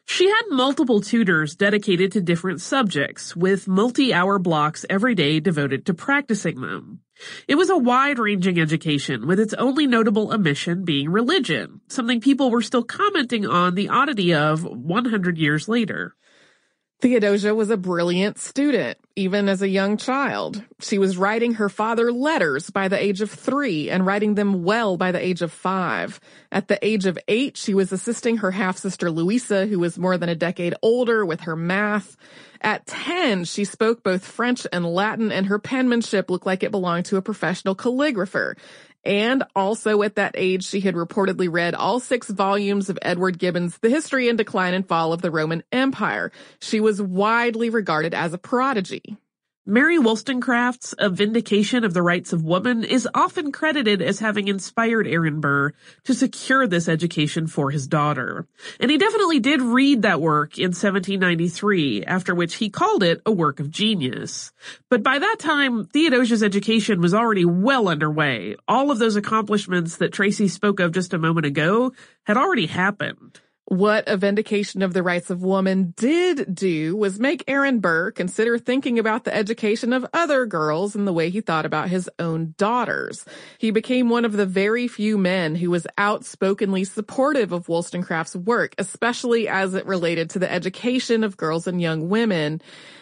She 0.05 0.27
had 0.27 0.43
multiple 0.49 1.01
tutors 1.01 1.55
dedicated 1.55 2.11
to 2.11 2.21
different 2.21 2.61
subjects, 2.61 3.35
with 3.35 3.67
multi-hour 3.67 4.37
blocks 4.37 4.85
every 4.89 5.15
day 5.15 5.39
devoted 5.39 5.85
to 5.85 5.93
practicing 5.93 6.61
them. 6.61 6.99
It 7.47 7.55
was 7.55 7.69
a 7.69 7.77
wide-ranging 7.77 8.59
education, 8.59 9.27
with 9.27 9.39
its 9.39 9.53
only 9.53 9.87
notable 9.87 10.33
omission 10.33 10.83
being 10.83 11.09
religion, 11.09 11.81
something 11.87 12.19
people 12.19 12.51
were 12.51 12.61
still 12.61 12.83
commenting 12.83 13.45
on 13.47 13.75
the 13.75 13.89
oddity 13.89 14.33
of 14.33 14.63
100 14.63 15.37
years 15.37 15.67
later. 15.67 16.15
Theodosia 17.03 17.53
was 17.53 17.69
a 17.69 17.75
brilliant 17.75 18.39
student, 18.39 18.97
even 19.17 19.49
as 19.49 19.61
a 19.61 19.67
young 19.67 19.97
child. 19.97 20.63
She 20.79 20.97
was 20.97 21.17
writing 21.17 21.55
her 21.55 21.67
father 21.67 22.13
letters 22.13 22.69
by 22.69 22.87
the 22.87 22.97
age 22.97 23.19
of 23.19 23.29
three 23.29 23.89
and 23.89 24.05
writing 24.05 24.35
them 24.35 24.63
well 24.63 24.95
by 24.95 25.11
the 25.11 25.19
age 25.19 25.41
of 25.41 25.51
five. 25.51 26.21
At 26.49 26.69
the 26.69 26.79
age 26.81 27.05
of 27.05 27.19
eight, 27.27 27.57
she 27.57 27.73
was 27.73 27.91
assisting 27.91 28.37
her 28.37 28.51
half-sister 28.51 29.11
Louisa, 29.11 29.65
who 29.65 29.79
was 29.79 29.99
more 29.99 30.17
than 30.17 30.29
a 30.29 30.35
decade 30.35 30.75
older, 30.81 31.25
with 31.25 31.41
her 31.41 31.57
math. 31.57 32.15
At 32.61 32.87
10, 32.87 33.43
she 33.43 33.65
spoke 33.65 34.01
both 34.01 34.25
French 34.25 34.65
and 34.71 34.85
Latin, 34.85 35.29
and 35.29 35.47
her 35.47 35.59
penmanship 35.59 36.29
looked 36.29 36.45
like 36.45 36.63
it 36.63 36.71
belonged 36.71 37.03
to 37.07 37.17
a 37.17 37.21
professional 37.21 37.75
calligrapher. 37.75 38.55
And 39.03 39.43
also 39.55 40.01
at 40.01 40.15
that 40.15 40.35
age, 40.37 40.65
she 40.65 40.79
had 40.79 40.95
reportedly 40.95 41.51
read 41.51 41.75
all 41.75 41.99
six 41.99 42.29
volumes 42.29 42.89
of 42.89 42.99
Edward 43.01 43.37
Gibbon's 43.37 43.77
The 43.79 43.89
History 43.89 44.29
and 44.29 44.37
Decline 44.37 44.73
and 44.73 44.87
Fall 44.87 45.11
of 45.11 45.21
the 45.21 45.31
Roman 45.31 45.63
Empire. 45.71 46.31
She 46.59 46.79
was 46.79 47.01
widely 47.01 47.69
regarded 47.69 48.13
as 48.13 48.33
a 48.33 48.37
prodigy. 48.37 49.17
Mary 49.65 49.97
Wollstonecraft's 49.97 50.93
A 50.99 51.09
Vindication 51.09 51.85
of 51.85 51.93
the 51.93 52.01
Rights 52.01 52.33
of 52.33 52.43
Woman 52.43 52.83
is 52.83 53.07
often 53.13 53.53
credited 53.53 54.01
as 54.01 54.19
having 54.19 54.49
inspired 54.49 55.07
Aaron 55.07 55.39
Burr 55.39 55.71
to 56.03 56.13
secure 56.13 56.67
this 56.67 56.89
education 56.89 57.47
for 57.47 57.71
his 57.71 57.87
daughter. 57.87 58.45
And 58.81 58.91
he 58.91 58.97
definitely 58.97 59.39
did 59.39 59.61
read 59.61 60.01
that 60.01 60.19
work 60.19 60.57
in 60.57 60.71
1793, 60.71 62.03
after 62.03 62.35
which 62.35 62.55
he 62.55 62.69
called 62.69 63.03
it 63.03 63.21
a 63.25 63.31
work 63.31 63.61
of 63.61 63.71
genius. 63.71 64.51
But 64.89 65.01
by 65.01 65.19
that 65.19 65.37
time, 65.39 65.85
Theodosia's 65.85 66.43
education 66.43 66.99
was 66.99 67.13
already 67.13 67.45
well 67.45 67.87
underway. 67.87 68.57
All 68.67 68.91
of 68.91 68.99
those 68.99 69.15
accomplishments 69.15 69.95
that 69.95 70.11
Tracy 70.11 70.49
spoke 70.49 70.81
of 70.81 70.91
just 70.91 71.13
a 71.13 71.17
moment 71.17 71.45
ago 71.45 71.93
had 72.25 72.35
already 72.35 72.65
happened. 72.65 73.39
What 73.65 74.09
a 74.09 74.17
vindication 74.17 74.81
of 74.81 74.93
the 74.93 75.01
rights 75.01 75.29
of 75.29 75.41
woman 75.41 75.93
did 75.95 76.53
do 76.53 76.97
was 76.97 77.17
make 77.17 77.45
Aaron 77.47 77.79
Burr 77.79 78.11
consider 78.11 78.59
thinking 78.59 78.99
about 78.99 79.23
the 79.23 79.33
education 79.33 79.93
of 79.93 80.05
other 80.13 80.45
girls 80.45 80.97
in 80.97 81.05
the 81.05 81.13
way 81.13 81.29
he 81.29 81.39
thought 81.39 81.65
about 81.65 81.87
his 81.87 82.09
own 82.19 82.55
daughters. 82.57 83.23
He 83.57 83.71
became 83.71 84.09
one 84.09 84.25
of 84.25 84.33
the 84.33 84.45
very 84.45 84.89
few 84.89 85.17
men 85.17 85.55
who 85.55 85.71
was 85.71 85.87
outspokenly 85.97 86.83
supportive 86.83 87.53
of 87.53 87.69
Wollstonecraft's 87.69 88.35
work, 88.35 88.75
especially 88.77 89.47
as 89.47 89.73
it 89.75 89.85
related 89.85 90.29
to 90.31 90.39
the 90.39 90.51
education 90.51 91.23
of 91.23 91.37
girls 91.37 91.65
and 91.65 91.81
young 91.81 92.09
women. 92.09 92.61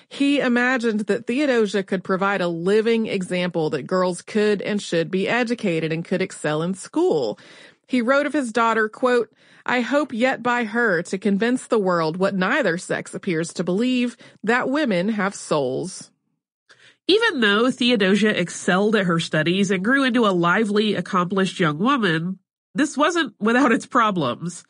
He 0.10 0.42
imagined 0.42 1.02
that 1.02 1.26
Theodosia 1.26 1.84
could 1.84 2.04
provide 2.04 2.42
a 2.42 2.48
living 2.48 3.08
example 3.08 3.70
that 3.72 3.88
girls 3.88 4.22
could 4.22 4.62
and 4.62 4.82
should 4.82 5.10
be 5.10 5.28
educated 5.28 5.94
and 5.94 6.04
could 6.04 6.22
excel 6.22 6.62
in 6.62 6.74
school. 6.74 7.40
He 7.92 8.02
wrote 8.02 8.26
of 8.26 8.32
his 8.32 8.54
daughter, 8.54 8.88
quote, 8.88 9.34
I 9.66 9.82
hope 9.82 10.14
yet 10.14 10.42
by 10.42 10.64
her 10.64 11.02
to 11.02 11.18
convince 11.18 11.68
the 11.68 11.78
world 11.78 12.16
what 12.16 12.34
neither 12.34 12.78
sex 12.78 13.14
appears 13.14 13.52
to 13.56 13.66
believe, 13.66 14.16
that 14.46 14.70
women 14.70 15.10
have 15.10 15.36
souls. 15.36 16.10
Even 17.08 17.42
though 17.42 17.70
Theodosia 17.70 18.40
excelled 18.40 18.96
at 18.96 19.08
her 19.08 19.20
studies 19.20 19.72
and 19.72 19.84
grew 19.84 20.06
into 20.06 20.26
a 20.26 20.32
lively, 20.32 20.96
accomplished 20.96 21.60
young 21.60 21.80
woman, 21.80 22.40
this 22.74 22.96
wasn't 22.96 23.36
without 23.42 23.74
its 23.74 23.86
problems. 23.86 24.64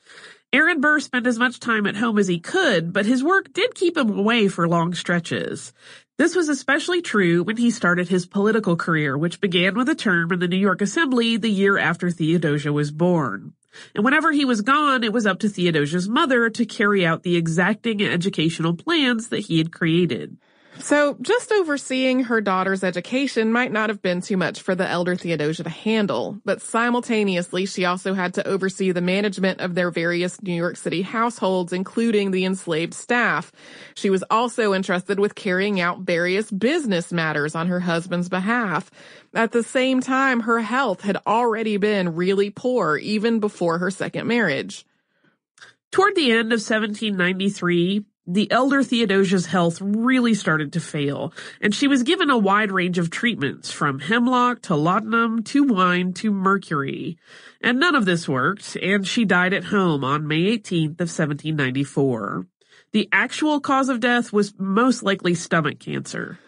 Aaron 0.51 0.81
Burr 0.81 0.99
spent 0.99 1.27
as 1.27 1.37
much 1.37 1.59
time 1.59 1.85
at 1.85 1.97
home 1.97 2.17
as 2.17 2.27
he 2.27 2.39
could, 2.39 2.91
but 2.91 3.05
his 3.05 3.23
work 3.23 3.53
did 3.53 3.75
keep 3.75 3.95
him 3.95 4.17
away 4.17 4.47
for 4.47 4.67
long 4.67 4.95
stretches. 4.95 5.73
This 6.21 6.35
was 6.35 6.49
especially 6.49 7.01
true 7.01 7.41
when 7.41 7.57
he 7.57 7.71
started 7.71 8.07
his 8.07 8.27
political 8.27 8.75
career, 8.75 9.17
which 9.17 9.41
began 9.41 9.73
with 9.73 9.89
a 9.89 9.95
term 9.95 10.31
in 10.31 10.37
the 10.37 10.47
New 10.47 10.55
York 10.55 10.79
Assembly 10.79 11.35
the 11.35 11.49
year 11.49 11.79
after 11.79 12.11
Theodosia 12.11 12.71
was 12.71 12.91
born. 12.91 13.53
And 13.95 14.05
whenever 14.05 14.31
he 14.31 14.45
was 14.45 14.61
gone, 14.61 15.03
it 15.03 15.13
was 15.13 15.25
up 15.25 15.39
to 15.39 15.49
Theodosia's 15.49 16.07
mother 16.07 16.47
to 16.51 16.63
carry 16.63 17.03
out 17.03 17.23
the 17.23 17.37
exacting 17.37 18.03
educational 18.03 18.75
plans 18.75 19.29
that 19.29 19.39
he 19.47 19.57
had 19.57 19.71
created. 19.71 20.37
So 20.83 21.15
just 21.21 21.51
overseeing 21.51 22.23
her 22.23 22.41
daughter's 22.41 22.83
education 22.83 23.51
might 23.51 23.71
not 23.71 23.89
have 23.89 24.01
been 24.01 24.21
too 24.21 24.35
much 24.35 24.61
for 24.61 24.73
the 24.73 24.87
elder 24.87 25.15
Theodosia 25.15 25.63
to 25.63 25.69
handle, 25.69 26.39
but 26.43 26.61
simultaneously 26.61 27.67
she 27.67 27.85
also 27.85 28.13
had 28.15 28.33
to 28.35 28.47
oversee 28.47 28.91
the 28.91 29.01
management 29.01 29.61
of 29.61 29.75
their 29.75 29.91
various 29.91 30.41
New 30.41 30.53
York 30.53 30.77
City 30.77 31.03
households, 31.03 31.71
including 31.71 32.31
the 32.31 32.45
enslaved 32.45 32.95
staff. 32.95 33.51
She 33.93 34.09
was 34.09 34.23
also 34.31 34.73
entrusted 34.73 35.19
with 35.19 35.35
carrying 35.35 35.79
out 35.79 35.99
various 35.99 36.49
business 36.49 37.11
matters 37.11 37.53
on 37.53 37.67
her 37.67 37.79
husband's 37.79 38.29
behalf. 38.29 38.89
At 39.35 39.51
the 39.51 39.63
same 39.63 40.01
time, 40.01 40.41
her 40.41 40.61
health 40.61 41.01
had 41.01 41.17
already 41.27 41.77
been 41.77 42.15
really 42.15 42.49
poor 42.49 42.97
even 42.97 43.39
before 43.39 43.77
her 43.77 43.91
second 43.91 44.27
marriage. 44.27 44.85
Toward 45.91 46.15
the 46.15 46.31
end 46.31 46.53
of 46.53 46.59
1793, 46.59 48.05
the 48.33 48.49
elder 48.49 48.81
Theodosia's 48.81 49.45
health 49.45 49.79
really 49.81 50.33
started 50.33 50.73
to 50.73 50.79
fail, 50.79 51.33
and 51.59 51.75
she 51.75 51.87
was 51.87 52.03
given 52.03 52.29
a 52.29 52.37
wide 52.37 52.71
range 52.71 52.97
of 52.97 53.09
treatments 53.09 53.71
from 53.71 53.99
hemlock 53.99 54.61
to 54.63 54.75
laudanum 54.75 55.43
to 55.43 55.63
wine 55.63 56.13
to 56.13 56.31
mercury. 56.31 57.17
And 57.59 57.79
none 57.79 57.95
of 57.95 58.05
this 58.05 58.29
worked, 58.29 58.77
and 58.77 59.05
she 59.05 59.25
died 59.25 59.53
at 59.53 59.65
home 59.65 60.03
on 60.03 60.27
May 60.27 60.57
18th 60.57 61.01
of 61.01 61.09
1794. 61.09 62.47
The 62.93 63.09
actual 63.11 63.59
cause 63.59 63.89
of 63.89 63.99
death 63.99 64.31
was 64.31 64.53
most 64.57 65.03
likely 65.03 65.35
stomach 65.35 65.79
cancer. 65.79 66.39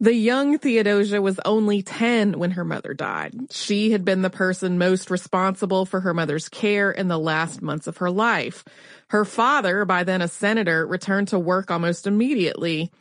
The 0.00 0.14
young 0.14 0.58
Theodosia 0.58 1.20
was 1.20 1.40
only 1.44 1.82
10 1.82 2.38
when 2.38 2.52
her 2.52 2.64
mother 2.64 2.94
died. 2.94 3.34
She 3.50 3.90
had 3.90 4.04
been 4.04 4.22
the 4.22 4.30
person 4.30 4.78
most 4.78 5.10
responsible 5.10 5.86
for 5.86 6.00
her 6.02 6.14
mother's 6.14 6.48
care 6.48 6.92
in 6.92 7.08
the 7.08 7.18
last 7.18 7.62
months 7.62 7.88
of 7.88 7.96
her 7.96 8.10
life. 8.10 8.64
Her 9.10 9.24
father, 9.24 9.86
by 9.86 10.04
then 10.04 10.20
a 10.20 10.28
senator, 10.28 10.86
returned 10.86 11.28
to 11.28 11.38
work 11.38 11.70
almost 11.70 12.06
immediately. 12.06 12.92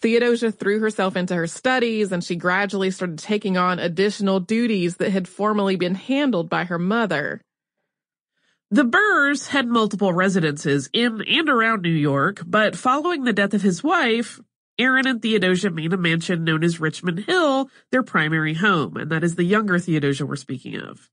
Theodosia 0.00 0.52
threw 0.52 0.80
herself 0.80 1.16
into 1.16 1.34
her 1.34 1.46
studies 1.46 2.12
and 2.12 2.22
she 2.22 2.36
gradually 2.36 2.90
started 2.90 3.18
taking 3.18 3.56
on 3.56 3.78
additional 3.78 4.40
duties 4.40 4.98
that 4.98 5.10
had 5.10 5.26
formerly 5.26 5.76
been 5.76 5.94
handled 5.94 6.50
by 6.50 6.64
her 6.64 6.78
mother. 6.78 7.40
The 8.70 8.84
Burrs 8.84 9.48
had 9.48 9.66
multiple 9.66 10.12
residences 10.12 10.90
in 10.92 11.22
and 11.22 11.48
around 11.48 11.82
New 11.82 11.90
York, 11.90 12.42
but 12.44 12.76
following 12.76 13.24
the 13.24 13.32
death 13.32 13.54
of 13.54 13.62
his 13.62 13.82
wife, 13.82 14.40
Aaron 14.76 15.06
and 15.06 15.22
Theodosia 15.22 15.70
made 15.70 15.92
a 15.92 15.96
mansion 15.96 16.42
known 16.42 16.64
as 16.64 16.80
Richmond 16.80 17.20
Hill 17.20 17.70
their 17.92 18.02
primary 18.02 18.54
home, 18.54 18.96
and 18.96 19.10
that 19.12 19.22
is 19.22 19.36
the 19.36 19.44
younger 19.44 19.78
Theodosia 19.78 20.26
we're 20.26 20.34
speaking 20.34 20.76
of. 20.76 21.08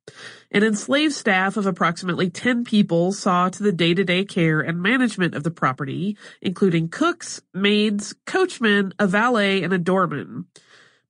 An 0.49 0.63
enslaved 0.63 1.13
staff 1.13 1.57
of 1.57 1.67
approximately 1.67 2.31
10 2.31 2.63
people 2.63 3.11
saw 3.11 3.49
to 3.49 3.61
the 3.61 3.71
day-to-day 3.71 4.25
care 4.25 4.61
and 4.61 4.81
management 4.81 5.35
of 5.35 5.43
the 5.43 5.51
property, 5.51 6.17
including 6.41 6.89
cooks, 6.89 7.41
maids, 7.53 8.15
coachmen, 8.25 8.93
a 8.97 9.05
valet, 9.05 9.61
and 9.61 9.73
a 9.73 9.77
doorman. 9.77 10.47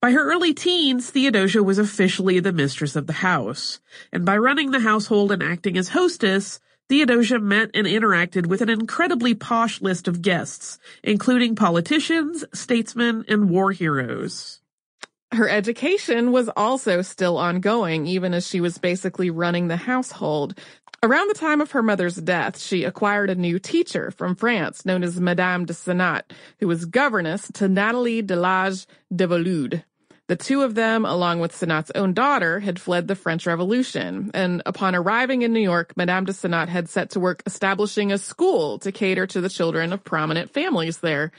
By 0.02 0.12
her 0.12 0.32
early 0.32 0.54
teens, 0.54 1.10
Theodosia 1.10 1.64
was 1.64 1.78
officially 1.78 2.42
the 2.42 2.52
mistress 2.52 2.98
of 2.98 3.08
the 3.08 3.14
house, 3.14 3.80
and 4.12 4.26
by 4.26 4.36
running 4.36 4.72
the 4.72 4.80
household 4.82 5.32
and 5.32 5.42
acting 5.42 5.78
as 5.78 5.90
hostess, 5.90 6.60
Theodosia 6.89 7.39
met 7.39 7.72
and 7.74 7.88
interacted 7.88 8.48
with 8.48 8.62
an 8.62 8.70
incredibly 8.70 9.34
posh 9.34 9.82
list 9.82 10.08
of 10.08 10.22
guests, 10.22 10.78
including 11.04 11.56
politicians, 11.56 12.44
statesmen, 12.54 13.26
and 13.28 13.50
war 13.50 13.72
heroes. 13.72 14.60
Her 15.32 15.48
education 15.48 16.34
was 16.34 16.50
also 16.58 17.02
still 17.02 17.38
ongoing, 17.38 18.06
even 18.06 18.34
as 18.34 18.46
she 18.46 18.60
was 18.60 18.78
basically 18.78 19.30
running 19.30 19.70
the 19.70 19.78
household. 19.78 20.60
Around 21.04 21.30
the 21.30 21.39
time 21.39 21.62
of 21.62 21.72
her 21.72 21.82
mother's 21.82 22.17
death, 22.17 22.60
she 22.60 22.84
acquired 22.84 23.30
a 23.30 23.36
new 23.36 23.58
teacher 23.58 24.12
from 24.12 24.36
France 24.36 24.86
known 24.86 25.04
as 25.04 25.22
Madame 25.22 25.65
de 25.65 25.74
Senat, 25.74 26.24
who 26.60 26.67
was 26.67 26.86
governess 26.86 27.50
to 27.54 27.70
Natalie 27.70 28.22
de 28.22 28.36
Lage 28.36 28.86
de 29.15 29.26
Volude. 29.26 29.84
The 30.32 30.38
two 30.38 30.62
of 30.62 30.76
them, 30.76 31.04
along 31.04 31.41
with 31.41 31.52
Senat's 31.52 31.91
own 31.94 32.13
daughter, 32.13 32.62
had 32.62 32.80
fled 32.80 33.10
the 33.10 33.15
French 33.15 33.46
Revolution, 33.46 34.32
and 34.34 34.62
upon 34.65 34.96
arriving 34.96 35.41
in 35.41 35.52
New 35.52 35.60
York, 35.60 35.98
Madame 35.98 36.24
de 36.24 36.32
Senat 36.32 36.70
had 36.70 36.88
set 36.88 37.10
to 37.10 37.20
work 37.20 37.44
establishing 37.46 38.13
a 38.13 38.17
school 38.17 38.80
to 38.80 38.94
cater 38.94 39.28
to 39.28 39.41
the 39.41 39.50
children 39.50 39.91
of 39.91 40.06
prominent 40.06 40.50
families 40.50 41.00
there. 41.00 41.34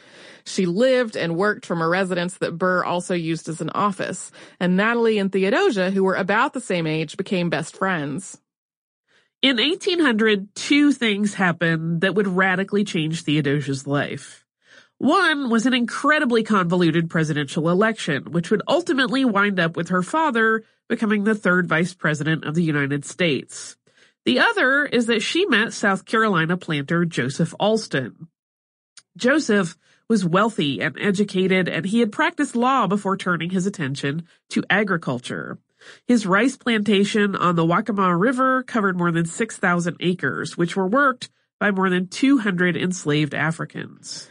She 0.44 0.66
lived 0.66 1.16
and 1.16 1.38
worked 1.38 1.64
from 1.64 1.80
a 1.80 1.88
residence 1.88 2.36
that 2.36 2.58
Burr 2.58 2.84
also 2.84 3.14
used 3.14 3.48
as 3.48 3.62
an 3.62 3.70
office, 3.70 4.30
and 4.60 4.76
Natalie 4.76 5.18
and 5.18 5.32
Theodosia, 5.32 5.90
who 5.90 6.04
were 6.04 6.16
about 6.16 6.52
the 6.52 6.60
same 6.60 6.86
age, 6.86 7.16
became 7.16 7.48
best 7.48 7.74
friends. 7.74 8.42
In 9.40 9.56
1800, 9.56 10.54
two 10.54 10.92
things 10.92 11.32
happened 11.32 12.02
that 12.02 12.14
would 12.14 12.28
radically 12.28 12.84
change 12.84 13.22
Theodosia's 13.22 13.86
life. 13.86 14.41
One 15.02 15.50
was 15.50 15.66
an 15.66 15.74
incredibly 15.74 16.44
convoluted 16.44 17.10
presidential 17.10 17.68
election, 17.68 18.30
which 18.30 18.52
would 18.52 18.62
ultimately 18.68 19.24
wind 19.24 19.58
up 19.58 19.76
with 19.76 19.88
her 19.88 20.04
father 20.04 20.62
becoming 20.88 21.24
the 21.24 21.34
third 21.34 21.66
vice 21.66 21.92
president 21.92 22.44
of 22.44 22.54
the 22.54 22.62
United 22.62 23.04
States. 23.04 23.76
The 24.24 24.38
other 24.38 24.84
is 24.84 25.06
that 25.06 25.20
she 25.20 25.44
met 25.46 25.72
South 25.72 26.04
Carolina 26.04 26.56
planter 26.56 27.04
Joseph 27.04 27.52
Alston. 27.58 28.28
Joseph 29.16 29.76
was 30.06 30.24
wealthy 30.24 30.80
and 30.80 30.96
educated, 31.00 31.66
and 31.66 31.84
he 31.84 31.98
had 31.98 32.12
practiced 32.12 32.54
law 32.54 32.86
before 32.86 33.16
turning 33.16 33.50
his 33.50 33.66
attention 33.66 34.22
to 34.50 34.62
agriculture. 34.70 35.58
His 36.06 36.26
rice 36.26 36.56
plantation 36.56 37.34
on 37.34 37.56
the 37.56 37.66
Waccamaw 37.66 38.16
River 38.16 38.62
covered 38.62 38.96
more 38.96 39.10
than 39.10 39.26
6,000 39.26 39.96
acres, 39.98 40.56
which 40.56 40.76
were 40.76 40.86
worked 40.86 41.28
by 41.58 41.72
more 41.72 41.90
than 41.90 42.06
200 42.06 42.76
enslaved 42.76 43.34
Africans. 43.34 44.28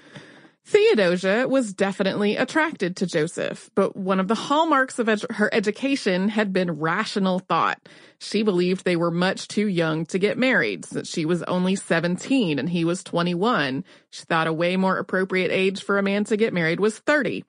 Theodosia 0.63 1.47
was 1.47 1.73
definitely 1.73 2.37
attracted 2.37 2.95
to 2.97 3.07
Joseph, 3.07 3.71
but 3.75 3.95
one 3.95 4.19
of 4.19 4.27
the 4.27 4.35
hallmarks 4.35 4.99
of 4.99 5.25
her 5.31 5.49
education 5.53 6.29
had 6.29 6.53
been 6.53 6.79
rational 6.79 7.39
thought. 7.39 7.89
She 8.19 8.43
believed 8.43 8.85
they 8.85 8.95
were 8.95 9.11
much 9.11 9.47
too 9.47 9.67
young 9.67 10.05
to 10.07 10.19
get 10.19 10.37
married 10.37 10.85
since 10.85 11.09
she 11.09 11.25
was 11.25 11.41
only 11.43 11.75
17 11.75 12.59
and 12.59 12.69
he 12.69 12.85
was 12.85 13.03
21. 13.03 13.83
She 14.11 14.23
thought 14.25 14.47
a 14.47 14.53
way 14.53 14.77
more 14.77 14.97
appropriate 14.97 15.51
age 15.51 15.83
for 15.83 15.97
a 15.97 16.03
man 16.03 16.25
to 16.25 16.37
get 16.37 16.53
married 16.53 16.79
was 16.79 16.99
30. 16.99 17.43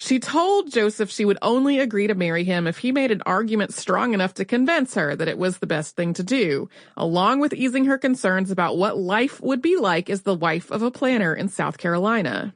She 0.00 0.20
told 0.20 0.70
Joseph 0.70 1.10
she 1.10 1.24
would 1.24 1.38
only 1.42 1.80
agree 1.80 2.06
to 2.06 2.14
marry 2.14 2.44
him 2.44 2.68
if 2.68 2.78
he 2.78 2.92
made 2.92 3.10
an 3.10 3.22
argument 3.26 3.74
strong 3.74 4.14
enough 4.14 4.32
to 4.34 4.44
convince 4.44 4.94
her 4.94 5.16
that 5.16 5.26
it 5.26 5.36
was 5.36 5.58
the 5.58 5.66
best 5.66 5.96
thing 5.96 6.14
to 6.14 6.22
do, 6.22 6.70
along 6.96 7.40
with 7.40 7.52
easing 7.52 7.86
her 7.86 7.98
concerns 7.98 8.52
about 8.52 8.78
what 8.78 8.96
life 8.96 9.40
would 9.40 9.60
be 9.60 9.76
like 9.76 10.08
as 10.08 10.22
the 10.22 10.36
wife 10.36 10.70
of 10.70 10.82
a 10.82 10.92
planter 10.92 11.34
in 11.34 11.48
South 11.48 11.78
Carolina. 11.78 12.54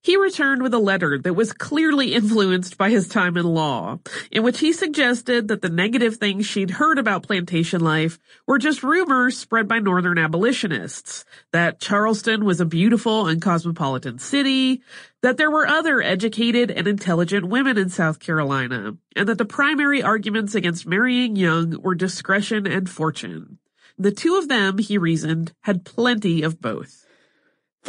He 0.00 0.16
returned 0.16 0.62
with 0.62 0.72
a 0.72 0.78
letter 0.78 1.18
that 1.18 1.34
was 1.34 1.52
clearly 1.52 2.14
influenced 2.14 2.78
by 2.78 2.88
his 2.88 3.08
time 3.08 3.36
in 3.36 3.44
law, 3.44 3.98
in 4.30 4.44
which 4.44 4.60
he 4.60 4.72
suggested 4.72 5.48
that 5.48 5.60
the 5.60 5.68
negative 5.68 6.16
things 6.16 6.46
she'd 6.46 6.70
heard 6.70 6.98
about 6.98 7.24
plantation 7.24 7.80
life 7.80 8.18
were 8.46 8.58
just 8.58 8.84
rumors 8.84 9.36
spread 9.36 9.66
by 9.66 9.80
Northern 9.80 10.16
abolitionists, 10.16 11.24
that 11.52 11.80
Charleston 11.80 12.44
was 12.44 12.60
a 12.60 12.64
beautiful 12.64 13.26
and 13.26 13.42
cosmopolitan 13.42 14.20
city, 14.20 14.82
that 15.20 15.36
there 15.36 15.50
were 15.50 15.66
other 15.66 16.00
educated 16.00 16.70
and 16.70 16.86
intelligent 16.86 17.48
women 17.48 17.76
in 17.76 17.88
South 17.88 18.20
Carolina, 18.20 18.96
and 19.16 19.28
that 19.28 19.38
the 19.38 19.44
primary 19.44 20.00
arguments 20.00 20.54
against 20.54 20.86
marrying 20.86 21.34
young 21.34 21.82
were 21.82 21.96
discretion 21.96 22.68
and 22.68 22.88
fortune. 22.88 23.58
The 23.98 24.12
two 24.12 24.36
of 24.36 24.46
them, 24.46 24.78
he 24.78 24.96
reasoned, 24.96 25.54
had 25.62 25.84
plenty 25.84 26.42
of 26.42 26.60
both. 26.60 27.07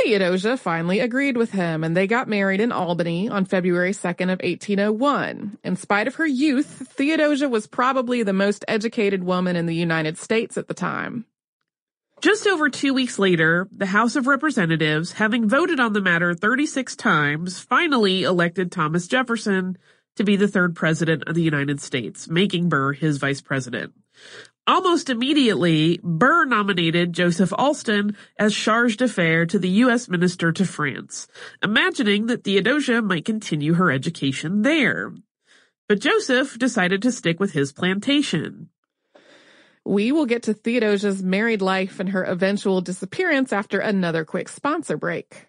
Theodosia 0.03 0.55
finally 0.57 0.99
agreed 0.99 1.35
with 1.35 1.51
him, 1.51 1.83
and 1.83 1.95
they 1.95 2.07
got 2.07 2.27
married 2.27 2.61
in 2.61 2.71
Albany 2.71 3.27
on 3.27 3.45
February 3.45 3.91
2nd 3.91 4.31
of 4.31 4.39
1801. 4.41 5.57
In 5.63 5.75
spite 5.75 6.07
of 6.07 6.15
her 6.15 6.25
youth, 6.25 6.87
Theodosia 6.95 7.49
was 7.49 7.67
probably 7.67 8.23
the 8.23 8.33
most 8.33 8.63
educated 8.67 9.23
woman 9.23 9.55
in 9.55 9.65
the 9.65 9.75
United 9.75 10.17
States 10.17 10.57
at 10.57 10.67
the 10.67 10.73
time. 10.73 11.25
Just 12.21 12.47
over 12.47 12.69
two 12.69 12.93
weeks 12.93 13.17
later, 13.17 13.67
the 13.71 13.85
House 13.85 14.15
of 14.15 14.27
Representatives, 14.27 15.13
having 15.13 15.47
voted 15.47 15.79
on 15.79 15.93
the 15.93 16.01
matter 16.01 16.33
36 16.33 16.95
times, 16.95 17.59
finally 17.59 18.23
elected 18.23 18.71
Thomas 18.71 19.07
Jefferson 19.07 19.77
to 20.15 20.23
be 20.23 20.35
the 20.35 20.47
third 20.47 20.75
president 20.75 21.23
of 21.27 21.35
the 21.35 21.41
United 21.41 21.79
States, 21.79 22.27
making 22.27 22.67
Burr 22.67 22.91
his 22.93 23.17
vice 23.17 23.39
president. 23.41 23.93
Almost 24.69 25.09
immediately, 25.09 25.99
Burr 26.03 26.45
nominated 26.45 27.11
Joseph 27.11 27.51
Alston 27.57 28.15
as 28.37 28.53
charge 28.53 28.97
d'affaires 28.97 29.47
to 29.47 29.57
the 29.57 29.81
U.S. 29.83 30.07
minister 30.07 30.51
to 30.51 30.63
France, 30.63 31.27
imagining 31.63 32.27
that 32.27 32.43
Theodosia 32.43 33.01
might 33.01 33.25
continue 33.25 33.73
her 33.73 33.89
education 33.89 34.61
there. 34.61 35.11
But 35.87 36.01
Joseph 36.01 36.59
decided 36.59 37.01
to 37.01 37.11
stick 37.11 37.39
with 37.39 37.53
his 37.53 37.71
plantation. 37.71 38.69
We 39.85 40.11
will 40.11 40.27
get 40.27 40.43
to 40.43 40.53
Theodosia's 40.53 41.23
married 41.23 41.63
life 41.63 41.99
and 41.99 42.09
her 42.09 42.23
eventual 42.23 42.81
disappearance 42.81 43.51
after 43.51 43.79
another 43.79 44.23
quick 44.23 44.47
sponsor 44.49 44.97
break. 44.97 45.48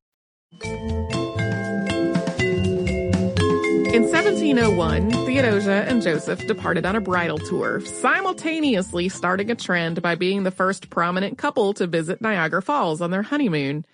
In 3.91 4.03
1701, 4.03 5.11
Theodosia 5.25 5.85
and 5.87 6.01
Joseph 6.01 6.45
departed 6.45 6.85
on 6.85 6.95
a 6.95 7.01
bridal 7.01 7.37
tour, 7.37 7.79
simultaneously 7.81 9.07
starting 9.07 9.49
a 9.49 9.55
trend 9.55 10.01
by 10.01 10.15
being 10.15 10.43
the 10.43 10.51
first 10.51 10.89
prominent 10.89 11.37
couple 11.37 11.73
to 11.75 11.87
visit 11.87 12.21
Niagara 12.21 12.61
Falls 12.61 12.99
on 12.99 13.11
their 13.11 13.21
honeymoon. 13.21 13.85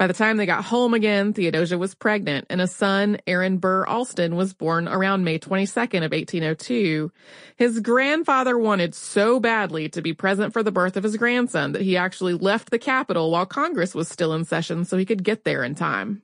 By 0.00 0.06
the 0.06 0.14
time 0.14 0.38
they 0.38 0.46
got 0.46 0.64
home 0.64 0.94
again, 0.94 1.34
Theodosia 1.34 1.76
was 1.76 1.94
pregnant, 1.94 2.46
and 2.48 2.58
a 2.58 2.66
son, 2.66 3.18
Aaron 3.26 3.58
Burr 3.58 3.84
Alston, 3.84 4.34
was 4.34 4.54
born 4.54 4.88
around 4.88 5.24
May 5.24 5.38
22nd 5.38 6.02
of 6.02 6.12
1802. 6.12 7.12
His 7.58 7.80
grandfather 7.80 8.56
wanted 8.56 8.94
so 8.94 9.38
badly 9.40 9.90
to 9.90 10.00
be 10.00 10.14
present 10.14 10.54
for 10.54 10.62
the 10.62 10.72
birth 10.72 10.96
of 10.96 11.04
his 11.04 11.18
grandson 11.18 11.72
that 11.72 11.82
he 11.82 11.98
actually 11.98 12.32
left 12.32 12.70
the 12.70 12.78
capital 12.78 13.30
while 13.30 13.44
Congress 13.44 13.94
was 13.94 14.08
still 14.08 14.32
in 14.32 14.46
session 14.46 14.86
so 14.86 14.96
he 14.96 15.04
could 15.04 15.22
get 15.22 15.44
there 15.44 15.62
in 15.62 15.74
time. 15.74 16.22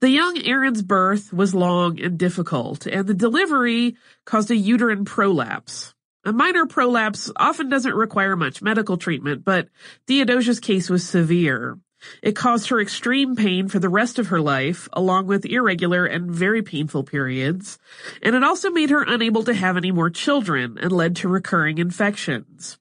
The 0.00 0.10
young 0.10 0.40
Aaron's 0.40 0.82
birth 0.82 1.32
was 1.32 1.56
long 1.56 2.00
and 2.00 2.16
difficult, 2.16 2.86
and 2.86 3.08
the 3.08 3.14
delivery 3.14 3.96
caused 4.24 4.52
a 4.52 4.56
uterine 4.56 5.04
prolapse. 5.04 5.92
A 6.24 6.32
minor 6.32 6.66
prolapse 6.66 7.32
often 7.34 7.68
doesn't 7.68 7.96
require 7.96 8.36
much 8.36 8.62
medical 8.62 8.96
treatment, 8.96 9.44
but 9.44 9.68
Theodosia's 10.06 10.60
case 10.60 10.88
was 10.88 11.04
severe. 11.04 11.80
It 12.22 12.36
caused 12.36 12.68
her 12.68 12.80
extreme 12.80 13.36
pain 13.36 13.68
for 13.68 13.78
the 13.78 13.88
rest 13.88 14.18
of 14.18 14.28
her 14.28 14.40
life, 14.40 14.88
along 14.92 15.26
with 15.26 15.44
irregular 15.44 16.04
and 16.04 16.30
very 16.30 16.62
painful 16.62 17.04
periods, 17.04 17.78
and 18.22 18.34
it 18.34 18.44
also 18.44 18.70
made 18.70 18.90
her 18.90 19.02
unable 19.02 19.42
to 19.44 19.54
have 19.54 19.76
any 19.76 19.90
more 19.90 20.10
children 20.10 20.78
and 20.80 20.92
led 20.92 21.16
to 21.16 21.28
recurring 21.28 21.78
infections. 21.78 22.78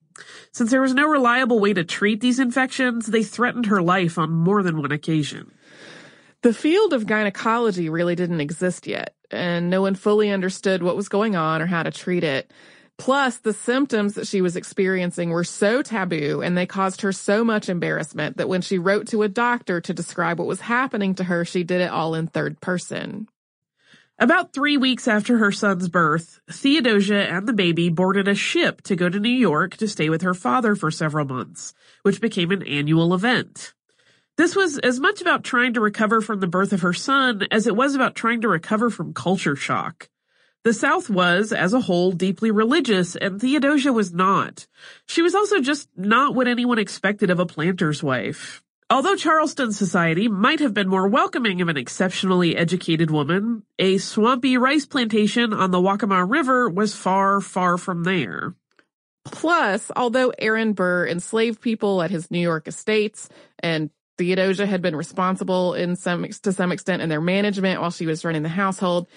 Since 0.51 0.71
there 0.71 0.81
was 0.81 0.93
no 0.93 1.07
reliable 1.07 1.59
way 1.59 1.73
to 1.73 1.83
treat 1.83 2.21
these 2.21 2.39
infections, 2.39 3.07
they 3.07 3.23
threatened 3.23 3.67
her 3.67 3.81
life 3.81 4.17
on 4.17 4.31
more 4.31 4.63
than 4.63 4.79
one 4.79 4.91
occasion. 4.91 5.51
The 6.41 6.53
field 6.53 6.93
of 6.93 7.07
gynecology 7.07 7.89
really 7.89 8.15
didn't 8.15 8.41
exist 8.41 8.87
yet, 8.87 9.15
and 9.31 9.69
no 9.69 9.81
one 9.81 9.95
fully 9.95 10.31
understood 10.31 10.83
what 10.83 10.95
was 10.95 11.09
going 11.09 11.35
on 11.35 11.61
or 11.61 11.65
how 11.65 11.83
to 11.83 11.91
treat 11.91 12.23
it. 12.23 12.51
Plus, 12.97 13.37
the 13.37 13.53
symptoms 13.53 14.15
that 14.15 14.27
she 14.27 14.41
was 14.41 14.55
experiencing 14.55 15.29
were 15.29 15.43
so 15.43 15.83
taboo 15.83 16.41
and 16.41 16.57
they 16.57 16.65
caused 16.65 17.01
her 17.01 17.11
so 17.11 17.43
much 17.43 17.69
embarrassment 17.69 18.37
that 18.37 18.49
when 18.49 18.61
she 18.61 18.79
wrote 18.79 19.07
to 19.07 19.21
a 19.21 19.29
doctor 19.29 19.79
to 19.81 19.93
describe 19.93 20.39
what 20.39 20.47
was 20.47 20.61
happening 20.61 21.13
to 21.15 21.23
her, 21.23 21.45
she 21.45 21.63
did 21.63 21.81
it 21.81 21.91
all 21.91 22.15
in 22.15 22.27
third 22.27 22.59
person. 22.59 23.27
About 24.19 24.51
three 24.51 24.77
weeks 24.77 25.07
after 25.07 25.37
her 25.37 25.51
son's 25.51 25.89
birth, 25.89 26.39
Theodosia 26.51 27.29
and 27.29 27.47
the 27.47 27.53
baby 27.53 27.89
boarded 27.89 28.27
a 28.27 28.33
ship 28.33 28.81
to 28.83 28.95
go 28.95 29.07
to 29.07 29.19
New 29.19 29.29
York 29.29 29.77
to 29.77 29.87
stay 29.87 30.09
with 30.09 30.23
her 30.23 30.33
father 30.33 30.73
for 30.73 30.89
several 30.89 31.27
months, 31.27 31.75
which 32.01 32.19
became 32.19 32.51
an 32.51 32.63
annual 32.63 33.13
event. 33.13 33.75
This 34.35 34.55
was 34.55 34.79
as 34.79 34.99
much 34.99 35.21
about 35.21 35.43
trying 35.43 35.73
to 35.73 35.81
recover 35.81 36.19
from 36.21 36.39
the 36.39 36.47
birth 36.47 36.73
of 36.73 36.81
her 36.81 36.93
son 36.93 37.45
as 37.51 37.67
it 37.67 37.75
was 37.75 37.93
about 37.93 38.15
trying 38.15 38.41
to 38.41 38.47
recover 38.47 38.89
from 38.89 39.13
culture 39.13 39.55
shock. 39.55 40.09
The 40.67 40.73
South 40.73 41.09
was, 41.09 41.53
as 41.53 41.73
a 41.73 41.79
whole, 41.79 42.11
deeply 42.11 42.51
religious, 42.51 43.15
and 43.15 43.39
Theodosia 43.39 43.93
was 43.93 44.11
not. 44.11 44.67
She 45.05 45.21
was 45.21 45.33
also 45.33 45.61
just 45.61 45.87
not 45.95 46.35
what 46.35 46.49
anyone 46.49 46.77
expected 46.77 47.29
of 47.29 47.39
a 47.39 47.45
planter's 47.45 48.03
wife. 48.03 48.61
Although 48.89 49.15
Charleston 49.15 49.71
society 49.71 50.27
might 50.27 50.59
have 50.59 50.73
been 50.73 50.89
more 50.89 51.07
welcoming 51.07 51.61
of 51.61 51.69
an 51.69 51.77
exceptionally 51.77 52.57
educated 52.57 53.09
woman, 53.09 53.63
a 53.79 53.97
swampy 53.97 54.57
rice 54.57 54.85
plantation 54.85 55.53
on 55.53 55.71
the 55.71 55.79
Waccamaw 55.79 56.29
River 56.29 56.67
was 56.67 56.93
far, 56.93 57.39
far 57.39 57.77
from 57.77 58.03
there. 58.03 58.53
Plus, 59.23 59.89
although 59.95 60.33
Aaron 60.37 60.73
Burr 60.73 61.07
enslaved 61.07 61.61
people 61.61 62.01
at 62.01 62.11
his 62.11 62.29
New 62.29 62.41
York 62.41 62.67
estates 62.67 63.29
and 63.59 63.89
Theodosia 64.17 64.65
had 64.65 64.81
been 64.81 64.97
responsible 64.97 65.75
in 65.75 65.95
some 65.95 66.27
to 66.41 66.51
some 66.51 66.73
extent 66.73 67.01
in 67.01 67.07
their 67.07 67.21
management 67.21 67.79
while 67.79 67.91
she 67.91 68.05
was 68.05 68.25
running 68.25 68.43
the 68.43 68.49
household, 68.49 69.07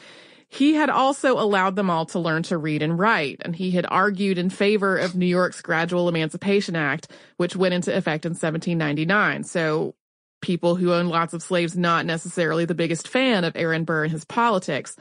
he 0.51 0.75
had 0.75 0.91
also 0.91 1.39
allowed 1.39 1.77
them 1.77 1.89
all 1.89 2.07
to 2.07 2.19
learn 2.19 2.43
to 2.45 2.59
read 2.59 2.83
and 2.83 2.99
write, 2.99 3.41
and 3.45 3.55
he 3.55 3.71
had 3.71 3.87
argued 3.89 4.37
in 4.37 4.51
favor 4.51 4.97
of 4.97 5.15
New 5.15 5.27
York's 5.27 5.63
Gradual 5.63 6.09
Emancipation 6.09 6.75
Act, 6.75 7.09
which 7.37 7.55
went 7.55 7.73
into 7.73 7.97
effect 7.97 8.27
in 8.27 8.31
1799. 8.31 9.45
So 9.45 9.95
people 10.43 10.75
who 10.75 10.93
owned 10.93 11.09
lots 11.09 11.35
of 11.35 11.43
slaves 11.43 11.77
not 11.77 12.05
necessarily 12.05 12.65
the 12.65 12.75
biggest 12.75 13.07
fan 13.07 13.45
of 13.45 13.55
Aaron 13.55 13.85
Burr 13.85 14.05
and 14.05 14.13
his 14.13 14.25
politics. 14.25 14.97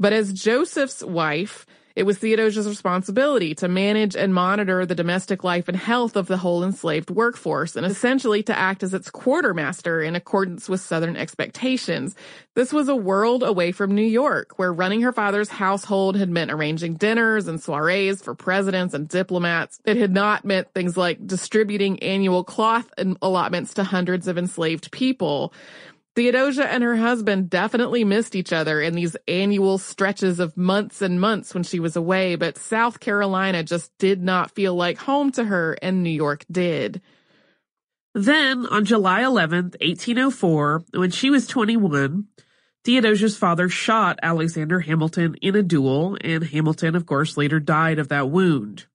But 0.00 0.12
as 0.12 0.32
Joseph's 0.32 1.04
wife, 1.04 1.66
it 1.96 2.02
was 2.04 2.18
Theodosia's 2.18 2.68
responsibility 2.68 3.54
to 3.56 3.68
manage 3.68 4.16
and 4.16 4.34
monitor 4.34 4.84
the 4.84 4.96
domestic 4.96 5.44
life 5.44 5.68
and 5.68 5.76
health 5.76 6.16
of 6.16 6.26
the 6.26 6.38
whole 6.38 6.64
enslaved 6.64 7.10
workforce 7.10 7.76
and 7.76 7.86
essentially 7.86 8.42
to 8.42 8.58
act 8.58 8.82
as 8.82 8.94
its 8.94 9.10
quartermaster 9.10 10.02
in 10.02 10.16
accordance 10.16 10.68
with 10.68 10.80
Southern 10.80 11.16
expectations. 11.16 12.16
This 12.54 12.72
was 12.72 12.88
a 12.88 12.96
world 12.96 13.44
away 13.44 13.70
from 13.70 13.94
New 13.94 14.02
York, 14.02 14.58
where 14.58 14.72
running 14.72 15.02
her 15.02 15.12
father's 15.12 15.48
household 15.48 16.16
had 16.16 16.28
meant 16.28 16.50
arranging 16.50 16.94
dinners 16.94 17.46
and 17.46 17.60
soirees 17.60 18.22
for 18.22 18.34
presidents 18.34 18.94
and 18.94 19.08
diplomats. 19.08 19.78
It 19.84 19.96
had 19.96 20.12
not 20.12 20.44
meant 20.44 20.72
things 20.72 20.96
like 20.96 21.24
distributing 21.24 22.02
annual 22.02 22.42
cloth 22.42 22.92
allotments 23.22 23.74
to 23.74 23.84
hundreds 23.84 24.26
of 24.26 24.36
enslaved 24.36 24.90
people. 24.90 25.52
Theodosia 26.16 26.70
and 26.70 26.84
her 26.84 26.96
husband 26.96 27.50
definitely 27.50 28.04
missed 28.04 28.36
each 28.36 28.52
other 28.52 28.80
in 28.80 28.94
these 28.94 29.16
annual 29.26 29.78
stretches 29.78 30.38
of 30.38 30.56
months 30.56 31.02
and 31.02 31.20
months 31.20 31.52
when 31.54 31.64
she 31.64 31.80
was 31.80 31.96
away, 31.96 32.36
but 32.36 32.56
South 32.56 33.00
Carolina 33.00 33.64
just 33.64 33.90
did 33.98 34.22
not 34.22 34.52
feel 34.52 34.76
like 34.76 34.98
home 34.98 35.32
to 35.32 35.44
her, 35.44 35.76
and 35.82 36.02
New 36.02 36.10
York 36.10 36.44
did. 36.50 37.02
Then, 38.14 38.64
on 38.66 38.84
July 38.84 39.22
11th, 39.22 39.74
1804, 39.80 40.84
when 40.94 41.10
she 41.10 41.30
was 41.30 41.48
21, 41.48 42.28
Theodosia's 42.84 43.36
father 43.36 43.68
shot 43.68 44.20
Alexander 44.22 44.80
Hamilton 44.80 45.34
in 45.42 45.56
a 45.56 45.64
duel, 45.64 46.16
and 46.20 46.44
Hamilton, 46.44 46.94
of 46.94 47.06
course, 47.06 47.36
later 47.36 47.58
died 47.58 47.98
of 47.98 48.08
that 48.08 48.30
wound. 48.30 48.86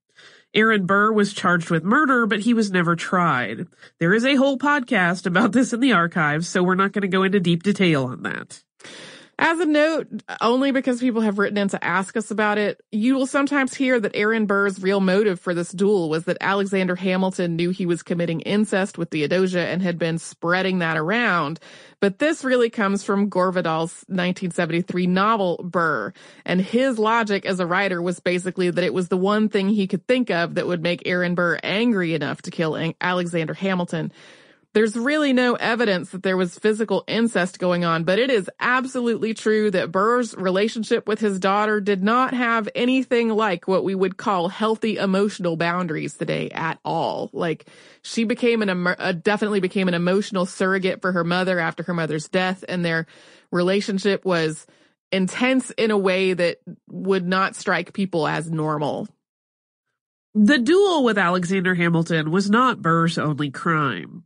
Aaron 0.54 0.86
Burr 0.88 1.12
was 1.12 1.34
charged 1.34 1.70
with 1.70 1.84
murder, 1.84 2.26
but 2.26 2.40
he 2.40 2.54
was 2.56 2.72
never 2.72 2.96
tried. 2.96 3.68
There 4.00 4.14
is 4.14 4.26
a 4.26 4.36
whole 4.36 4.58
podcast 4.58 5.26
about 5.28 5.52
this 5.52 5.74
in 5.74 5.80
the 5.80 5.94
archives, 5.94 6.48
so 6.48 6.64
we're 6.64 6.76
not 6.76 6.92
going 6.92 7.04
to 7.04 7.08
go 7.08 7.24
into 7.24 7.40
deep 7.40 7.62
detail 7.62 8.06
on 8.06 8.24
that. 8.24 8.64
As 9.42 9.58
a 9.62 9.66
note, 9.66 10.10
only 10.42 10.72
because 10.74 11.00
people 11.00 11.22
have 11.22 11.40
written 11.40 11.58
in 11.58 11.70
to 11.70 11.82
ask 11.82 12.18
us 12.18 12.30
about 12.30 12.58
it, 12.58 12.82
you 12.92 13.16
will 13.16 13.26
sometimes 13.26 13.74
hear 13.74 13.98
that 13.98 14.14
Aaron 14.14 14.48
Burr's 14.48 14.82
real 14.84 15.00
motive 15.00 15.40
for 15.40 15.54
this 15.54 15.72
duel 15.72 16.10
was 16.10 16.26
that 16.26 16.36
Alexander 16.42 16.98
Hamilton 16.98 17.56
knew 17.56 17.70
he 17.70 17.86
was 17.86 18.04
committing 18.04 18.42
incest 18.42 18.98
with 18.98 19.12
Theodosia 19.12 19.66
and 19.66 19.82
had 19.82 19.98
been 19.98 20.18
spreading 20.18 20.80
that 20.80 20.98
around. 20.98 21.62
But 22.02 22.20
this 22.20 22.44
really 22.44 22.70
comes 22.70 23.06
from 23.06 23.30
Gore 23.30 23.54
Vidal's 23.54 24.04
1973 24.08 25.08
novel 25.08 25.62
Burr. 25.64 26.12
And 26.46 26.60
his 26.60 27.00
logic 27.00 27.46
as 27.46 27.62
a 27.62 27.66
writer 27.66 28.02
was 28.02 28.20
basically 28.20 28.70
that 28.70 28.84
it 28.84 28.94
was 28.94 29.08
the 29.08 29.16
one 29.16 29.48
thing 29.48 29.70
he 29.70 29.88
could 29.88 30.06
think 30.06 30.30
of 30.30 30.56
that 30.56 30.68
would 30.68 30.84
make 30.84 31.04
Aaron 31.06 31.34
Burr 31.34 31.58
angry 31.64 32.14
enough 32.14 32.42
to 32.42 32.52
kill 32.52 32.94
Alexander 33.00 33.54
Hamilton. 33.54 34.12
There's 34.76 34.96
really 34.96 35.34
no 35.34 35.56
evidence 35.56 36.12
that 36.12 36.22
there 36.22 36.38
was 36.38 36.60
physical 36.60 37.04
incest 37.08 37.58
going 37.58 37.86
on, 37.86 38.04
but 38.04 38.20
it 38.20 38.30
is 38.30 38.52
absolutely 38.60 39.34
true 39.34 39.72
that 39.72 39.92
Burr's 39.92 40.36
relationship 40.36 41.08
with 41.08 41.20
his 41.20 41.40
daughter 41.40 41.82
did 41.82 42.04
not 42.04 42.36
have 42.36 42.70
anything 42.76 43.30
like 43.30 43.68
what 43.68 43.84
we 43.84 43.96
would 43.96 44.18
call 44.18 44.48
healthy 44.48 44.98
emotional 44.98 45.58
boundaries 45.58 46.16
today 46.16 46.52
at 46.52 46.80
all. 46.86 47.32
Like 47.34 47.66
she 48.04 48.26
became 48.26 48.62
an, 48.62 48.86
uh, 48.86 49.14
definitely 49.14 49.60
became 49.60 49.88
an 49.88 49.96
emotional 49.96 50.46
surrogate 50.46 51.02
for 51.02 51.14
her 51.14 51.24
mother 51.24 51.60
after 51.60 51.82
her 51.84 51.94
mother's 51.96 52.30
death 52.30 52.64
and 52.70 52.86
their 52.86 53.08
relationship 53.52 54.24
was 54.24 54.68
intense 55.12 55.72
in 55.72 55.90
a 55.90 55.98
way 55.98 56.34
that 56.34 56.60
would 56.88 57.26
not 57.26 57.56
strike 57.56 57.94
people 57.94 58.28
as 58.28 58.52
normal. 58.52 59.08
The 60.36 60.60
duel 60.60 61.04
with 61.04 61.18
Alexander 61.18 61.74
Hamilton 61.74 62.30
was 62.30 62.52
not 62.52 62.84
Burr's 62.84 63.18
only 63.18 63.50
crime. 63.50 64.26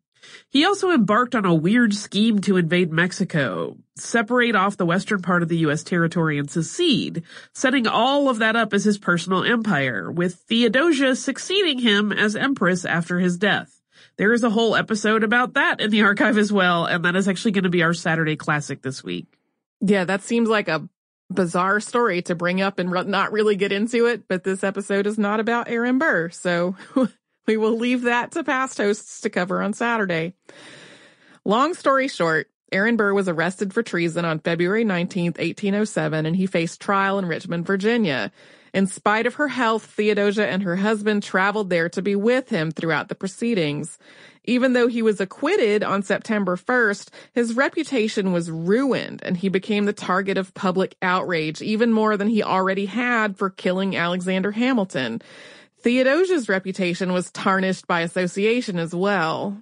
He 0.50 0.66
also 0.66 0.92
embarked 0.92 1.36
on 1.36 1.46
a 1.46 1.54
weird 1.54 1.94
scheme 1.94 2.40
to 2.42 2.58
invade 2.58 2.92
Mexico, 2.92 3.78
separate 3.96 4.56
off 4.56 4.78
the 4.78 4.86
western 4.86 5.22
part 5.22 5.44
of 5.44 5.50
the 5.50 5.58
U.S. 5.58 5.84
territory 5.84 6.38
and 6.38 6.50
secede, 6.50 7.24
setting 7.54 7.88
all 7.88 8.30
of 8.30 8.40
that 8.40 8.56
up 8.56 8.74
as 8.74 8.84
his 8.84 8.98
personal 8.98 9.44
empire, 9.44 10.12
with 10.12 10.36
Theodosia 10.36 11.16
succeeding 11.16 11.80
him 11.80 12.12
as 12.12 12.36
empress 12.36 12.86
after 12.86 13.20
his 13.20 13.38
death. 13.38 13.82
There 14.18 14.34
is 14.34 14.44
a 14.44 14.50
whole 14.50 14.76
episode 14.76 15.24
about 15.24 15.54
that 15.54 15.82
in 15.82 15.90
the 15.90 16.04
archive 16.04 16.38
as 16.38 16.52
well, 16.52 16.86
and 16.86 17.04
that 17.06 17.16
is 17.16 17.28
actually 17.28 17.52
going 17.52 17.64
to 17.64 17.70
be 17.70 17.84
our 17.84 17.94
Saturday 17.94 18.36
classic 18.36 18.82
this 18.82 19.04
week. 19.04 19.26
Yeah, 19.82 20.06
that 20.06 20.22
seems 20.22 20.50
like 20.50 20.68
a 20.68 20.88
bizarre 21.30 21.80
story 21.80 22.22
to 22.24 22.36
bring 22.36 22.62
up 22.62 22.80
and 22.80 22.92
not 23.08 23.32
really 23.32 23.56
get 23.56 23.72
into 23.72 24.06
it, 24.06 24.28
but 24.28 24.44
this 24.44 24.64
episode 24.64 25.08
is 25.08 25.18
not 25.18 25.40
about 25.40 25.68
Aaron 25.68 25.98
Burr, 25.98 26.30
so 26.30 26.76
we 27.46 27.58
will 27.58 27.78
leave 27.78 28.04
that 28.04 28.32
to 28.32 28.44
past 28.44 28.78
hosts 28.78 29.22
to 29.22 29.30
cover 29.30 29.62
on 29.62 29.74
Saturday. 29.74 30.34
Long 31.46 31.74
story 31.74 32.08
short, 32.08 32.50
Aaron 32.72 32.96
Burr 32.96 33.14
was 33.14 33.30
arrested 33.30 33.74
for 33.74 33.84
treason 33.84 34.26
on 34.26 34.40
February 34.40 34.84
19, 34.84 35.34
1807, 35.34 36.26
and 36.26 36.36
he 36.36 36.48
faced 36.48 36.82
trial 36.82 37.20
in 37.20 37.26
Richmond, 37.26 37.68
Virginia. 37.68 38.32
In 38.74 38.88
spite 38.88 39.28
of 39.28 39.36
her 39.36 39.50
health, 39.50 39.86
Theodosia 39.86 40.48
and 40.48 40.64
her 40.64 40.78
husband 40.78 41.22
traveled 41.22 41.70
there 41.70 41.90
to 41.90 42.02
be 42.02 42.16
with 42.16 42.50
him 42.50 42.72
throughout 42.72 43.08
the 43.08 43.16
proceedings. 43.16 44.00
Even 44.46 44.74
though 44.74 44.88
he 44.88 45.04
was 45.04 45.22
acquitted 45.22 45.84
on 45.84 46.02
September 46.02 46.58
1st, 46.58 47.10
his 47.34 47.56
reputation 47.56 48.34
was 48.34 48.50
ruined 48.50 49.22
and 49.24 49.38
he 49.38 49.48
became 49.48 49.86
the 49.86 49.94
target 49.94 50.38
of 50.38 50.54
public 50.56 50.96
outrage, 51.04 51.62
even 51.62 51.94
more 51.94 52.18
than 52.18 52.28
he 52.28 52.42
already 52.42 52.88
had 52.88 53.38
for 53.38 53.52
killing 53.52 53.96
Alexander 53.96 54.52
Hamilton. 54.52 55.22
Theodosia's 55.84 56.48
reputation 56.48 57.12
was 57.12 57.30
tarnished 57.30 57.88
by 57.88 58.02
association 58.02 58.80
as 58.80 58.96
well. 58.96 59.62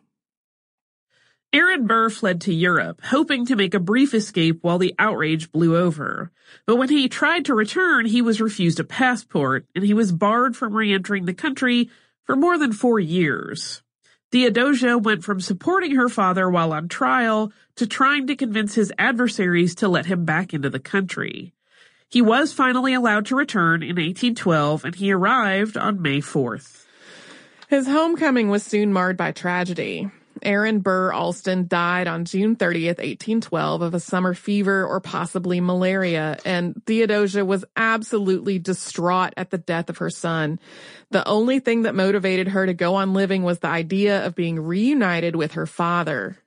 Aaron 1.51 1.87
Burr 1.87 2.11
fled 2.11 2.41
to 2.41 2.53
Europe, 2.53 3.01
hoping 3.03 3.47
to 3.47 3.55
make 3.55 3.73
a 3.73 3.79
brief 3.79 4.13
escape 4.13 4.59
while 4.61 4.77
the 4.77 4.93
outrage 4.99 5.51
blew 5.51 5.75
over. 5.75 6.31
But 6.67 6.75
when 6.77 6.89
he 6.89 7.09
tried 7.09 7.45
to 7.45 7.55
return, 7.55 8.05
he 8.05 8.21
was 8.21 8.39
refused 8.39 8.79
a 8.79 8.83
passport, 8.83 9.65
and 9.75 9.83
he 9.83 9.95
was 9.95 10.11
barred 10.11 10.55
from 10.55 10.75
re-entering 10.75 11.25
the 11.25 11.33
country 11.33 11.89
for 12.23 12.35
more 12.35 12.57
than 12.57 12.71
four 12.71 12.99
years. 12.99 13.81
Theodosia 14.31 14.99
went 14.99 15.23
from 15.23 15.41
supporting 15.41 15.95
her 15.95 16.07
father 16.07 16.49
while 16.49 16.71
on 16.71 16.87
trial 16.87 17.51
to 17.75 17.87
trying 17.87 18.27
to 18.27 18.35
convince 18.35 18.75
his 18.75 18.93
adversaries 18.97 19.75
to 19.75 19.89
let 19.89 20.05
him 20.05 20.23
back 20.23 20.53
into 20.53 20.69
the 20.69 20.79
country. 20.79 21.51
He 22.11 22.21
was 22.21 22.51
finally 22.51 22.93
allowed 22.93 23.27
to 23.27 23.37
return 23.37 23.81
in 23.81 23.95
1812, 23.95 24.83
and 24.83 24.95
he 24.95 25.13
arrived 25.13 25.77
on 25.77 26.01
May 26.01 26.19
4th. 26.19 26.85
His 27.69 27.87
homecoming 27.87 28.49
was 28.49 28.63
soon 28.63 28.91
marred 28.91 29.15
by 29.15 29.31
tragedy. 29.31 30.11
Aaron 30.43 30.79
Burr 30.79 31.13
Alston 31.13 31.67
died 31.67 32.07
on 32.07 32.25
June 32.25 32.57
30th, 32.57 32.97
1812 32.97 33.81
of 33.81 33.93
a 33.93 33.99
summer 34.01 34.33
fever 34.33 34.85
or 34.85 34.99
possibly 34.99 35.61
malaria, 35.61 36.37
and 36.43 36.83
Theodosia 36.85 37.45
was 37.45 37.63
absolutely 37.77 38.59
distraught 38.59 39.33
at 39.37 39.49
the 39.49 39.57
death 39.57 39.89
of 39.89 39.99
her 39.99 40.09
son. 40.09 40.59
The 41.11 41.25
only 41.25 41.59
thing 41.59 41.83
that 41.83 41.95
motivated 41.95 42.49
her 42.49 42.65
to 42.65 42.73
go 42.73 42.95
on 42.95 43.13
living 43.13 43.43
was 43.43 43.59
the 43.59 43.69
idea 43.69 44.25
of 44.25 44.35
being 44.35 44.59
reunited 44.59 45.37
with 45.37 45.53
her 45.53 45.65
father. 45.65 46.37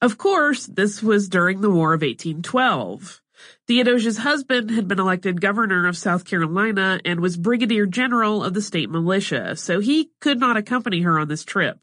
Of 0.00 0.16
course, 0.16 0.64
this 0.64 1.02
was 1.02 1.28
during 1.28 1.60
the 1.60 1.70
War 1.70 1.92
of 1.92 2.00
1812. 2.00 3.20
Theodosia's 3.68 4.16
husband 4.16 4.70
had 4.70 4.88
been 4.88 4.98
elected 4.98 5.42
governor 5.42 5.86
of 5.86 5.94
South 5.94 6.24
Carolina 6.24 7.00
and 7.04 7.20
was 7.20 7.36
brigadier 7.36 7.84
general 7.84 8.42
of 8.42 8.54
the 8.54 8.62
state 8.62 8.88
militia, 8.88 9.56
so 9.56 9.78
he 9.78 10.10
could 10.22 10.40
not 10.40 10.56
accompany 10.56 11.02
her 11.02 11.18
on 11.18 11.28
this 11.28 11.44
trip. 11.44 11.78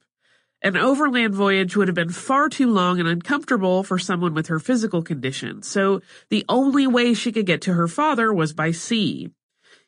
An 0.64 0.78
overland 0.78 1.36
voyage 1.36 1.76
would 1.76 1.88
have 1.88 1.94
been 1.94 2.10
far 2.10 2.50
too 2.50 2.72
long 2.72 3.00
and 3.00 3.08
uncomfortable 3.08 3.84
for 3.84 4.00
someone 4.00 4.34
with 4.34 4.48
her 4.48 4.58
physical 4.58 5.04
condition, 5.04 5.62
so 5.62 6.02
the 6.32 6.44
only 6.50 6.88
way 6.88 7.14
she 7.14 7.32
could 7.32 7.46
get 7.46 7.62
to 7.62 7.74
her 7.76 7.88
father 7.88 8.34
was 8.34 8.52
by 8.52 8.72
sea. 8.72 9.30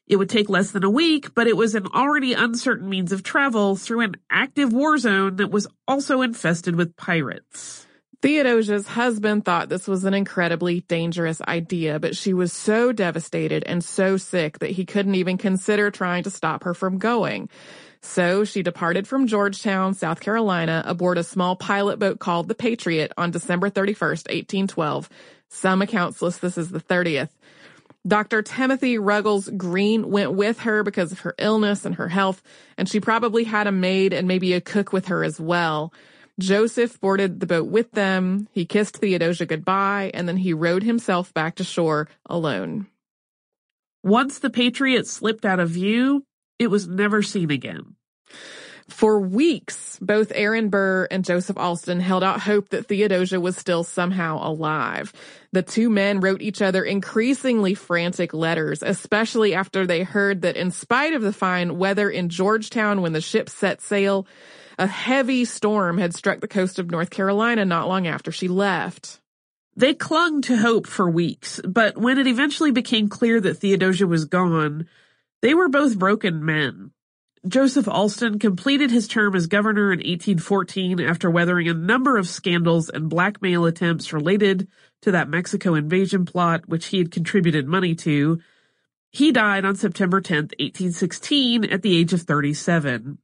It 0.05 0.17
would 0.17 0.29
take 0.29 0.49
less 0.49 0.69
than 0.69 0.83
a 0.83 0.91
week, 0.91 1.33
but 1.33 1.47
it 1.47 1.57
was 1.57 1.73
an 1.73 1.87
already 1.87 2.33
uncertain 2.33 2.87
means 2.87 3.11
of 3.11 3.23
travel 3.23 3.75
through 3.75 4.01
an 4.01 4.17
active 4.29 4.71
war 4.71 4.99
zone 4.99 5.37
that 5.37 5.49
was 5.49 5.65
also 5.87 6.21
infested 6.21 6.75
with 6.75 6.95
pirates. 6.95 7.86
Theodosia's 8.21 8.87
husband 8.87 9.45
thought 9.45 9.69
this 9.69 9.87
was 9.87 10.03
an 10.03 10.15
incredibly 10.15 10.81
dangerous 10.81 11.39
idea, 11.41 11.99
but 11.99 12.15
she 12.15 12.33
was 12.33 12.51
so 12.51 12.91
devastated 12.91 13.63
and 13.65 13.83
so 13.83 14.17
sick 14.17 14.57
that 14.59 14.71
he 14.71 14.85
couldn't 14.85 15.15
even 15.15 15.37
consider 15.37 15.91
trying 15.91 16.23
to 16.23 16.31
stop 16.31 16.63
her 16.63 16.73
from 16.73 16.97
going. 16.97 17.47
So 18.01 18.43
she 18.43 18.63
departed 18.63 19.07
from 19.07 19.27
Georgetown, 19.27 19.93
South 19.93 20.19
Carolina, 20.19 20.81
aboard 20.85 21.19
a 21.19 21.23
small 21.23 21.55
pilot 21.55 21.99
boat 21.99 22.17
called 22.17 22.47
the 22.47 22.55
Patriot 22.55 23.11
on 23.17 23.29
December 23.29 23.69
31st, 23.69 24.29
1812. 24.29 25.09
Some 25.49 25.83
accounts 25.83 26.21
list 26.21 26.41
this 26.41 26.57
as 26.57 26.69
the 26.69 26.79
30th. 26.79 27.29
Dr. 28.07 28.41
Timothy 28.41 28.97
Ruggles 28.97 29.49
Green 29.49 30.09
went 30.09 30.31
with 30.33 30.61
her 30.61 30.81
because 30.81 31.11
of 31.11 31.19
her 31.19 31.35
illness 31.37 31.85
and 31.85 31.95
her 31.95 32.07
health, 32.07 32.41
and 32.77 32.89
she 32.89 32.99
probably 32.99 33.43
had 33.43 33.67
a 33.67 33.71
maid 33.71 34.13
and 34.13 34.27
maybe 34.27 34.53
a 34.53 34.61
cook 34.61 34.91
with 34.91 35.07
her 35.07 35.23
as 35.23 35.39
well. 35.39 35.93
Joseph 36.39 36.99
boarded 36.99 37.39
the 37.39 37.47
boat 37.47 37.67
with 37.67 37.91
them. 37.91 38.47
He 38.51 38.65
kissed 38.65 38.97
Theodosia 38.97 39.45
goodbye, 39.45 40.11
and 40.13 40.27
then 40.27 40.37
he 40.37 40.53
rowed 40.53 40.83
himself 40.83 41.33
back 41.33 41.55
to 41.55 41.63
shore 41.63 42.07
alone. 42.25 42.87
Once 44.03 44.39
the 44.39 44.49
Patriot 44.49 45.07
slipped 45.07 45.45
out 45.45 45.59
of 45.59 45.69
view, 45.69 46.23
it 46.59 46.67
was 46.67 46.87
never 46.87 47.21
seen 47.21 47.51
again. 47.51 47.95
For 48.89 49.19
weeks, 49.19 49.99
both 49.99 50.31
Aaron 50.33 50.69
Burr 50.69 51.07
and 51.11 51.25
Joseph 51.25 51.57
Alston 51.57 51.99
held 51.99 52.23
out 52.23 52.39
hope 52.39 52.69
that 52.69 52.87
Theodosia 52.87 53.39
was 53.39 53.57
still 53.57 53.83
somehow 53.83 54.39
alive. 54.41 55.11
The 55.51 55.61
two 55.61 55.89
men 55.89 56.21
wrote 56.21 56.41
each 56.41 56.61
other 56.61 56.85
increasingly 56.85 57.73
frantic 57.73 58.33
letters, 58.33 58.81
especially 58.83 59.53
after 59.53 59.85
they 59.85 60.03
heard 60.03 60.43
that 60.43 60.55
in 60.55 60.71
spite 60.71 61.13
of 61.13 61.21
the 61.21 61.33
fine 61.33 61.77
weather 61.77 62.09
in 62.09 62.29
Georgetown 62.29 63.01
when 63.01 63.11
the 63.11 63.19
ship 63.19 63.49
set 63.49 63.81
sail, 63.81 64.25
a 64.77 64.87
heavy 64.87 65.45
storm 65.45 65.97
had 65.97 66.13
struck 66.13 66.39
the 66.39 66.47
coast 66.47 66.79
of 66.79 66.91
North 66.91 67.09
Carolina 67.09 67.65
not 67.65 67.87
long 67.87 68.07
after 68.07 68.31
she 68.31 68.47
left. 68.47 69.19
They 69.75 69.93
clung 69.93 70.41
to 70.43 70.57
hope 70.57 70.87
for 70.87 71.09
weeks, 71.09 71.59
but 71.63 71.97
when 71.97 72.17
it 72.17 72.27
eventually 72.27 72.71
became 72.71 73.09
clear 73.09 73.39
that 73.41 73.55
Theodosia 73.55 74.07
was 74.07 74.25
gone, 74.25 74.87
they 75.41 75.53
were 75.53 75.69
both 75.69 75.99
broken 75.99 76.43
men. 76.43 76.91
Joseph 77.47 77.87
Alston 77.87 78.39
completed 78.39 78.91
his 78.91 79.07
term 79.07 79.35
as 79.35 79.47
governor 79.47 79.93
in 79.93 79.99
1814 79.99 80.99
after 80.99 81.29
weathering 81.29 81.69
a 81.69 81.73
number 81.73 82.17
of 82.17 82.27
scandals 82.27 82.89
and 82.89 83.09
blackmail 83.09 83.65
attempts 83.65 84.11
related 84.11 84.67
to 85.03 85.11
that 85.11 85.29
Mexico 85.29 85.75
invasion 85.75 86.25
plot, 86.25 86.67
which 86.67 86.87
he 86.87 86.97
had 86.97 87.11
contributed 87.11 87.67
money 87.67 87.95
to. 87.95 88.39
He 89.11 89.31
died 89.31 89.63
on 89.63 89.75
September 89.75 90.19
10, 90.19 90.37
1816, 90.59 91.65
at 91.65 91.83
the 91.83 91.97
age 91.97 92.13
of 92.13 92.23
37. 92.23 93.19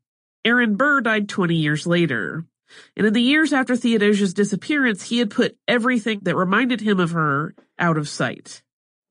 Aaron 0.46 0.76
Burr 0.76 1.02
died 1.02 1.30
20 1.30 1.56
years 1.56 1.88
later. 1.88 2.46
And 2.98 3.08
in 3.08 3.14
the 3.14 3.22
years 3.22 3.54
after 3.54 3.76
Theodosia's 3.76 4.34
disappearance, 4.34 5.04
he 5.04 5.20
had 5.20 5.30
put 5.30 5.58
everything 5.68 6.20
that 6.24 6.36
reminded 6.36 6.82
him 6.82 7.00
of 7.00 7.12
her 7.12 7.56
out 7.78 7.98
of 7.98 8.10
sight. 8.10 8.62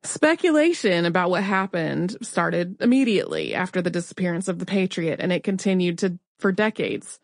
Speculation 0.05 1.05
about 1.05 1.31
what 1.31 1.45
happened 1.45 2.17
started 2.23 2.77
immediately 2.81 3.55
after 3.55 3.81
the 3.81 3.91
disappearance 3.91 4.49
of 4.49 4.59
the 4.59 4.67
Patriot, 4.67 5.21
and 5.21 5.33
it 5.33 5.45
continued 5.45 5.99
to 5.99 6.19
for 6.41 6.51
decades. 6.51 7.21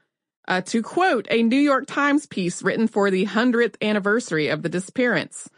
Uh, 0.47 0.63
to 0.63 0.81
quote 0.81 1.27
a 1.31 1.43
New 1.43 1.59
York 1.59 1.87
Times 1.87 2.25
piece 2.27 2.63
written 2.63 2.87
for 2.87 3.11
the 3.11 3.27
100th 3.27 3.75
anniversary 3.83 4.49
of 4.49 4.63
the 4.63 4.69
disappearance, 4.69 5.51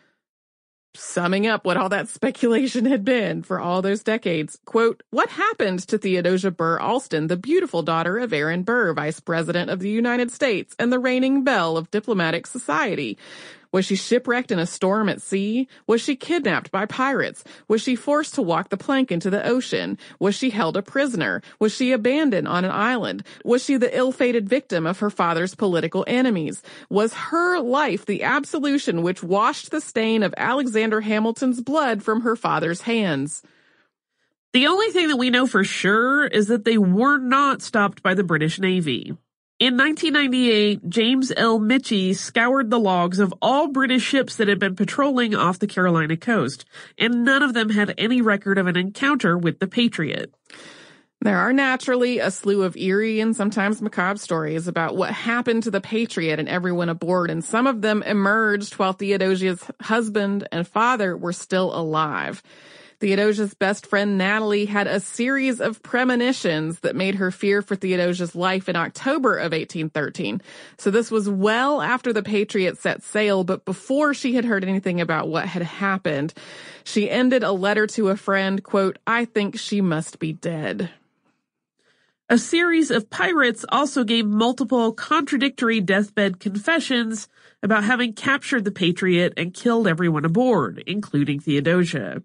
summing 0.94 1.46
up 1.46 1.64
what 1.64 1.76
all 1.76 1.88
that 1.88 2.09
speculation 2.09 2.85
had 2.87 3.05
been 3.05 3.42
for 3.42 3.61
all 3.61 3.83
those 3.83 4.03
decades, 4.03 4.59
quote, 4.64 5.03
what 5.11 5.29
happened 5.29 5.81
to 5.88 5.98
Theodosia 5.98 6.50
Burr 6.50 6.79
Alston, 6.79 7.29
the 7.29 7.37
beautiful 7.37 7.83
daughter 7.83 8.18
of 8.18 8.33
Aaron 8.33 8.62
Burr, 8.62 8.92
Vice 8.92 9.20
President 9.20 9.70
of 9.70 9.81
the 9.81 9.90
United 9.90 10.31
States 10.31 10.74
and 10.79 10.92
the 10.92 10.98
reigning 10.98 11.44
belle 11.44 11.76
of 11.76 11.90
diplomatic 11.90 12.46
society? 12.46 13.18
Was 13.73 13.85
she 13.85 13.95
shipwrecked 13.95 14.51
in 14.51 14.59
a 14.59 14.67
storm 14.67 15.09
at 15.09 15.23
sea? 15.23 15.69
Was 15.87 16.01
she 16.01 16.17
kidnapped 16.17 16.71
by 16.71 16.87
pirates? 16.87 17.45
Was 17.69 17.83
she 17.83 17.95
forced 17.95 18.35
to 18.35 18.43
walk 18.43 18.69
the 18.69 18.77
plank 18.77 19.13
into 19.13 19.31
the 19.31 19.47
ocean? 19.47 19.97
Was 20.19 20.35
she 20.35 20.51
held 20.51 20.77
a 20.77 20.83
prisoner? 20.83 21.41
Was 21.61 21.75
she 21.75 21.93
abandoned 21.93 22.49
on 22.49 22.65
an 22.65 22.73
island? 22.73 23.23
Was 23.45 23.65
she 23.65 23.77
the 23.77 23.97
ill-fated 23.97 24.49
victim 24.49 24.87
of 24.87 24.99
her 24.99 25.11
father's 25.11 25.55
political 25.55 26.05
enemies? 26.09 26.63
Was 26.89 27.15
her 27.15 27.61
life 27.61 28.07
the 28.07 28.25
absolution 28.25 29.03
which 29.03 29.23
washed 29.23 29.71
the 29.71 29.81
stain 29.81 30.23
of 30.25 30.35
Alexander 30.37 31.01
Hamilton's 31.01 31.61
blood 31.61 32.03
from 32.03 32.23
her 32.23 32.35
father's 32.35 32.83
hands? 32.83 33.43
The 34.53 34.66
only 34.66 34.91
thing 34.91 35.09
that 35.09 35.16
we 35.16 35.31
know 35.31 35.47
for 35.47 35.62
sure 35.62 36.27
is 36.27 36.49
that 36.49 36.64
they 36.64 36.77
were 36.77 37.18
not 37.18 37.62
stopped 37.62 38.03
by 38.03 38.14
the 38.14 38.25
British 38.25 38.59
Navy. 38.59 39.16
In 39.61 39.77
1998, 39.77 40.89
James 40.89 41.31
L. 41.37 41.61
Mitchie 41.61 42.17
scoured 42.17 42.71
the 42.71 42.79
logs 42.79 43.19
of 43.19 43.35
all 43.43 43.69
British 43.69 44.03
ships 44.03 44.37
that 44.37 44.49
had 44.49 44.59
been 44.59 44.75
patrolling 44.75 45.35
off 45.35 45.59
the 45.59 45.67
Carolina 45.67 46.17
coast, 46.17 46.65
and 46.97 47.27
none 47.27 47.43
of 47.43 47.53
them 47.53 47.69
had 47.69 47.93
any 47.99 48.23
record 48.23 48.57
of 48.57 48.67
an 48.67 48.79
encounter 48.79 49.37
with 49.37 49.59
the 49.59 49.67
Patriot. 49.67 50.35
There 51.21 51.37
are 51.37 51.53
naturally 51.53 52.21
a 52.21 52.31
slew 52.31 52.63
of 52.63 52.75
eerie 52.75 53.21
and 53.21 53.37
sometimes 53.37 53.83
macabre 53.83 54.19
stories 54.19 54.67
about 54.67 54.97
what 54.97 55.13
happened 55.13 55.65
to 55.65 55.71
the 55.71 55.83
Patriot 55.83 56.39
and 56.39 56.49
everyone 56.49 56.89
aboard, 56.89 57.31
and 57.31 57.45
some 57.45 57.67
of 57.67 57.83
them 57.83 58.03
emerged 58.05 58.79
while 58.79 58.95
Theodosia's 58.95 59.63
husband 59.83 60.49
and 60.51 60.67
father 60.67 61.15
were 61.15 61.35
still 61.35 61.79
alive. 61.79 62.43
Theodosia's 63.01 63.55
best 63.55 63.86
friend 63.86 64.18
Natalie 64.18 64.66
had 64.66 64.86
a 64.86 65.01
series 65.01 65.59
of 65.59 65.82
premonitions 65.82 66.80
that 66.80 66.94
made 66.94 67.14
her 67.14 67.30
fear 67.30 67.62
for 67.62 67.74
Theodosia's 67.74 68.34
life 68.34 68.68
in 68.68 68.76
October 68.76 69.38
of 69.38 69.53
1813. 69.53 70.42
So 70.76 70.90
this 70.90 71.11
was 71.11 71.26
well 71.26 71.80
after 71.80 72.12
the 72.12 72.22
Patriot 72.22 72.76
set 72.76 73.03
sail, 73.03 73.42
but 73.42 73.64
before 73.64 74.12
she 74.12 74.34
had 74.34 74.44
heard 74.44 74.64
anything 74.64 75.01
about 75.01 75.28
what 75.28 75.46
had 75.46 75.62
happened. 75.62 76.34
She 76.84 77.09
ended 77.09 77.42
a 77.42 77.53
letter 77.53 77.86
to 77.86 78.09
a 78.09 78.16
friend, 78.16 78.62
quote, 78.62 78.98
I 79.07 79.24
think 79.24 79.59
she 79.59 79.80
must 79.80 80.18
be 80.18 80.34
dead. 80.34 80.90
A 82.28 82.36
series 82.36 82.90
of 82.90 83.09
pirates 83.09 83.64
also 83.70 84.05
gave 84.05 84.26
multiple 84.26 84.92
contradictory 84.92 85.80
deathbed 85.80 86.38
confessions 86.38 87.28
about 87.62 87.84
having 87.84 88.12
captured 88.12 88.66
the 88.66 88.70
Patriot 88.70 89.32
and 89.38 89.55
killed 89.55 89.88
everyone 89.88 90.26
aboard, 90.26 90.84
including 90.86 91.40
Theodosia. 91.40 92.22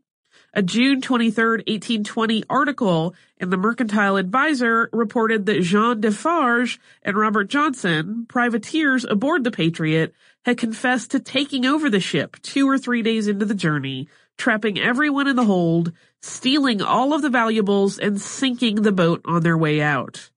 A 0.58 0.64
June 0.64 1.01
23, 1.01 1.43
1820 1.68 2.45
article 2.49 3.14
in 3.38 3.49
the 3.49 3.58
Mercantile 3.58 4.18
Advertiser 4.18 4.89
reported 4.93 5.45
that 5.45 5.62
Jean 5.64 5.99
Defarge 5.99 6.80
and 7.03 7.18
Robert 7.18 7.49
Johnson, 7.49 8.26
privateers 8.30 9.03
aboard 9.03 9.43
the 9.43 9.51
Patriot, 9.51 10.14
had 10.45 10.58
confessed 10.58 11.12
to 11.12 11.20
taking 11.20 11.66
over 11.66 11.89
the 11.89 11.99
ship 11.99 12.38
two 12.41 12.70
or 12.70 12.78
three 12.78 13.01
days 13.01 13.28
into 13.28 13.43
the 13.43 13.53
journey, 13.53 14.08
trapping 14.38 14.80
everyone 14.80 15.28
in 15.28 15.36
the 15.36 15.43
hold, 15.43 15.91
stealing 16.22 16.82
all 16.82 17.14
of 17.14 17.22
the 17.22 17.30
valuables, 17.30 17.99
and 17.99 18.22
sinking 18.22 18.76
the 18.82 18.93
boat 18.93 19.20
on 19.26 19.43
their 19.43 19.58
way 19.58 19.82
out. 19.82 20.30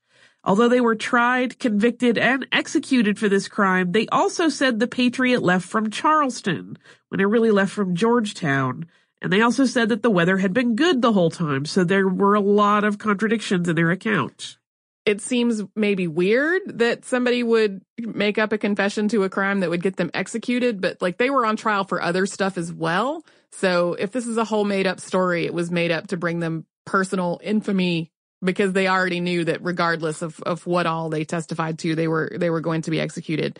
Although 0.43 0.69
they 0.69 0.81
were 0.81 0.97
tried, 0.97 1.61
convicted, 1.61 2.19
and 2.19 2.45
executed 2.51 3.21
for 3.21 3.29
this 3.29 3.47
crime, 3.47 3.93
they 3.93 4.09
also 4.09 4.49
said 4.49 4.81
the 4.81 4.89
Patriot 4.89 5.45
left 5.45 5.69
from 5.69 5.91
Charleston, 5.91 6.77
when 7.09 7.21
it 7.21 7.25
really 7.27 7.53
left 7.53 7.71
from 7.71 7.95
Georgetown, 7.95 8.87
and 9.21 9.33
they 9.33 9.41
also 9.41 9.65
said 9.65 9.89
that 9.89 10.03
the 10.03 10.11
weather 10.11 10.39
had 10.39 10.53
been 10.53 10.77
good 10.77 11.03
the 11.03 11.13
whole 11.13 11.31
time, 11.31 11.65
so 11.65 11.85
there 11.85 12.09
were 12.09 12.35
a 12.35 12.41
lot 12.41 12.85
of 12.85 12.99
contradictions 12.99 13.69
in 13.69 13.77
their 13.77 13.91
account. 13.91 14.59
It 15.05 15.21
seems 15.21 15.63
maybe 15.75 16.07
weird 16.07 16.63
that 16.79 17.05
somebody 17.05 17.43
would 17.43 17.83
make 17.99 18.37
up 18.39 18.53
a 18.53 18.59
confession 18.59 19.09
to 19.09 19.25
a 19.25 19.31
crime 19.31 19.61
that 19.61 19.71
would 19.71 19.83
get 19.83 19.97
them 19.97 20.11
executed, 20.13 20.81
but 20.81 21.01
like 21.01 21.17
they 21.17 21.31
were 21.31 21.47
on 21.47 21.57
trial 21.57 21.85
for 21.85 22.03
other 22.03 22.27
stuff 22.27 22.59
as 22.59 22.73
well. 22.73 23.25
So 23.53 23.95
if 23.95 24.13
this 24.13 24.27
is 24.27 24.37
a 24.37 24.45
whole 24.45 24.65
made 24.65 24.87
up 24.87 25.01
story, 25.01 25.47
it 25.47 25.55
was 25.55 25.71
made 25.71 25.91
up 25.91 26.09
to 26.09 26.19
bring 26.19 26.41
them 26.41 26.67
personal 26.85 27.41
infamy 27.43 28.11
because 28.45 28.73
they 28.73 28.87
already 28.87 29.21
knew 29.21 29.45
that 29.45 29.65
regardless 29.65 30.21
of, 30.23 30.41
of 30.43 30.67
what 30.67 30.87
all 30.87 31.09
they 31.09 31.25
testified 31.25 31.79
to, 31.81 31.95
they 31.95 32.07
were, 32.07 32.31
they 32.37 32.51
were 32.51 32.61
going 32.61 32.83
to 32.83 32.91
be 32.91 33.01
executed. 33.01 33.59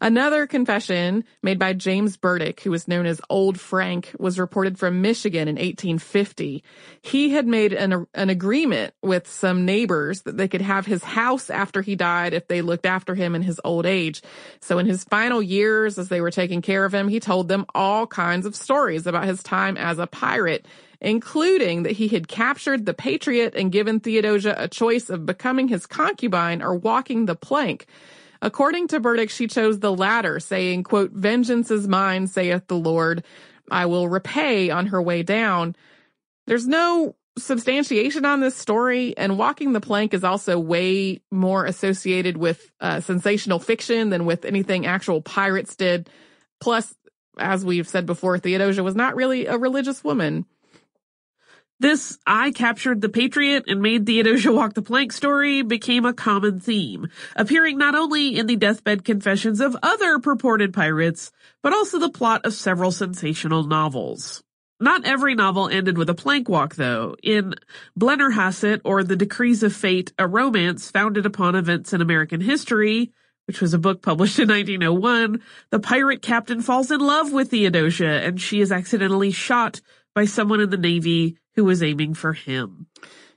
Another 0.00 0.46
confession 0.46 1.24
made 1.42 1.58
by 1.58 1.72
James 1.72 2.16
Burdick, 2.16 2.60
who 2.60 2.70
was 2.70 2.88
known 2.88 3.06
as 3.06 3.20
Old 3.30 3.60
Frank, 3.60 4.12
was 4.18 4.38
reported 4.38 4.78
from 4.78 5.02
Michigan 5.02 5.48
in 5.48 5.56
1850. 5.56 6.62
He 7.02 7.30
had 7.30 7.46
made 7.46 7.72
an, 7.72 8.06
an 8.14 8.30
agreement 8.30 8.94
with 9.02 9.28
some 9.28 9.64
neighbors 9.64 10.22
that 10.22 10.36
they 10.36 10.48
could 10.48 10.62
have 10.62 10.86
his 10.86 11.02
house 11.02 11.50
after 11.50 11.82
he 11.82 11.94
died 11.96 12.34
if 12.34 12.48
they 12.48 12.62
looked 12.62 12.86
after 12.86 13.14
him 13.14 13.34
in 13.34 13.42
his 13.42 13.60
old 13.64 13.86
age. 13.86 14.22
So 14.60 14.78
in 14.78 14.86
his 14.86 15.04
final 15.04 15.42
years, 15.42 15.98
as 15.98 16.08
they 16.08 16.20
were 16.20 16.30
taking 16.30 16.62
care 16.62 16.84
of 16.84 16.94
him, 16.94 17.08
he 17.08 17.20
told 17.20 17.48
them 17.48 17.66
all 17.74 18.06
kinds 18.06 18.46
of 18.46 18.56
stories 18.56 19.06
about 19.06 19.24
his 19.24 19.42
time 19.42 19.76
as 19.76 19.98
a 19.98 20.06
pirate 20.06 20.66
including 21.00 21.82
that 21.82 21.92
he 21.92 22.08
had 22.08 22.26
captured 22.26 22.86
the 22.86 22.94
Patriot 22.94 23.54
and 23.54 23.70
given 23.70 24.00
Theodosia 24.00 24.54
a 24.56 24.68
choice 24.68 25.10
of 25.10 25.26
becoming 25.26 25.68
his 25.68 25.84
concubine 25.84 26.62
or 26.62 26.74
walking 26.74 27.26
the 27.26 27.34
plank. 27.34 27.86
According 28.44 28.88
to 28.88 29.00
Burdick, 29.00 29.30
she 29.30 29.46
chose 29.46 29.78
the 29.78 29.90
latter, 29.90 30.38
saying, 30.38 30.82
quote, 30.82 31.12
vengeance 31.12 31.70
is 31.70 31.88
mine, 31.88 32.26
saith 32.26 32.66
the 32.66 32.76
Lord. 32.76 33.24
I 33.70 33.86
will 33.86 34.06
repay 34.06 34.68
on 34.68 34.88
her 34.88 35.00
way 35.00 35.22
down. 35.22 35.74
There's 36.46 36.66
no 36.66 37.16
substantiation 37.38 38.26
on 38.26 38.40
this 38.40 38.54
story, 38.54 39.16
and 39.16 39.38
walking 39.38 39.72
the 39.72 39.80
plank 39.80 40.12
is 40.12 40.24
also 40.24 40.58
way 40.58 41.22
more 41.30 41.64
associated 41.64 42.36
with 42.36 42.70
uh, 42.80 43.00
sensational 43.00 43.58
fiction 43.58 44.10
than 44.10 44.26
with 44.26 44.44
anything 44.44 44.84
actual 44.84 45.22
pirates 45.22 45.74
did. 45.74 46.10
Plus, 46.60 46.94
as 47.38 47.64
we've 47.64 47.88
said 47.88 48.04
before, 48.04 48.38
Theodosia 48.38 48.82
was 48.82 48.94
not 48.94 49.16
really 49.16 49.46
a 49.46 49.56
religious 49.56 50.04
woman. 50.04 50.44
This 51.84 52.18
I 52.26 52.50
captured 52.50 53.02
the 53.02 53.10
Patriot 53.10 53.64
and 53.68 53.82
made 53.82 54.06
Theodosia 54.06 54.50
walk 54.50 54.72
the 54.72 54.80
plank 54.80 55.12
story 55.12 55.60
became 55.60 56.06
a 56.06 56.14
common 56.14 56.58
theme, 56.58 57.08
appearing 57.36 57.76
not 57.76 57.94
only 57.94 58.38
in 58.38 58.46
the 58.46 58.56
deathbed 58.56 59.04
confessions 59.04 59.60
of 59.60 59.76
other 59.82 60.18
purported 60.18 60.72
pirates, 60.72 61.30
but 61.62 61.74
also 61.74 61.98
the 61.98 62.08
plot 62.08 62.46
of 62.46 62.54
several 62.54 62.90
sensational 62.90 63.64
novels. 63.64 64.42
Not 64.80 65.04
every 65.04 65.34
novel 65.34 65.68
ended 65.68 65.98
with 65.98 66.08
a 66.08 66.14
plank 66.14 66.48
walk, 66.48 66.76
though. 66.76 67.16
In 67.22 67.54
Blennerhassett, 68.00 68.80
or 68.82 69.04
The 69.04 69.14
Decrees 69.14 69.62
of 69.62 69.76
Fate, 69.76 70.10
a 70.18 70.26
romance 70.26 70.90
founded 70.90 71.26
upon 71.26 71.54
events 71.54 71.92
in 71.92 72.00
American 72.00 72.40
history, 72.40 73.12
which 73.46 73.60
was 73.60 73.74
a 73.74 73.78
book 73.78 74.00
published 74.00 74.38
in 74.38 74.48
1901, 74.48 75.42
the 75.68 75.80
pirate 75.80 76.22
captain 76.22 76.62
falls 76.62 76.90
in 76.90 77.00
love 77.00 77.30
with 77.30 77.50
Theodosia, 77.50 78.22
and 78.24 78.40
she 78.40 78.62
is 78.62 78.72
accidentally 78.72 79.32
shot 79.32 79.82
by 80.14 80.24
someone 80.24 80.60
in 80.60 80.70
the 80.70 80.76
Navy 80.76 81.38
who 81.54 81.64
was 81.64 81.82
aiming 81.82 82.14
for 82.14 82.32
him. 82.32 82.86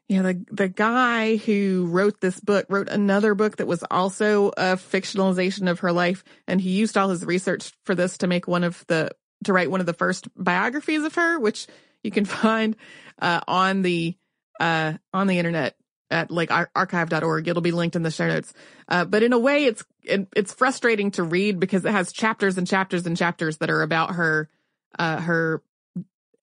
Yeah, 0.08 0.22
the 0.22 0.46
the 0.50 0.70
guy 0.70 1.36
who 1.36 1.88
wrote 1.90 2.22
this 2.22 2.40
book 2.40 2.66
wrote 2.70 2.88
another 2.88 3.36
book 3.36 3.58
that 3.58 3.68
was 3.68 3.84
also 3.92 4.50
a 4.50 4.78
fictionalization 4.78 5.70
of 5.70 5.80
her 5.80 5.92
life, 5.92 6.24
and 6.48 6.62
he 6.62 6.70
used 6.70 6.98
all 6.98 7.10
his 7.10 7.26
research 7.26 7.74
for 7.84 7.94
this 7.94 8.20
to 8.20 8.28
make 8.28 8.48
one 8.48 8.64
of 8.64 8.86
the 8.88 9.12
to 9.44 9.54
write 9.54 9.70
one 9.70 9.82
of 9.82 9.86
the 9.86 9.94
first 9.94 10.30
biographies 10.36 11.04
of 11.04 11.16
her, 11.16 11.40
which 11.40 11.68
you 12.04 12.12
can 12.12 12.24
find 12.26 12.78
uh, 13.22 13.42
on 13.50 13.82
the 13.82 14.16
uh, 14.62 14.94
on 15.14 15.28
the 15.28 15.40
internet 15.40 15.76
at 16.10 16.32
like 16.32 16.52
archive.org. 16.52 17.48
It'll 17.48 17.62
be 17.62 17.72
linked 17.72 17.98
in 17.98 18.04
the 18.04 18.12
show 18.12 18.28
notes. 18.28 18.54
Uh, 18.88 19.04
but 19.04 19.24
in 19.24 19.34
a 19.34 19.40
way, 19.40 19.66
it's 19.66 19.84
it, 20.04 20.28
it's 20.38 20.54
frustrating 20.54 21.12
to 21.12 21.24
read 21.24 21.60
because 21.60 21.84
it 21.84 21.92
has 21.92 22.14
chapters 22.14 22.58
and 22.58 22.66
chapters 22.66 23.06
and 23.06 23.18
chapters 23.18 23.58
that 23.58 23.70
are 23.70 23.82
about 23.82 24.16
her 24.16 24.50
uh, 24.98 25.20
her 25.20 25.62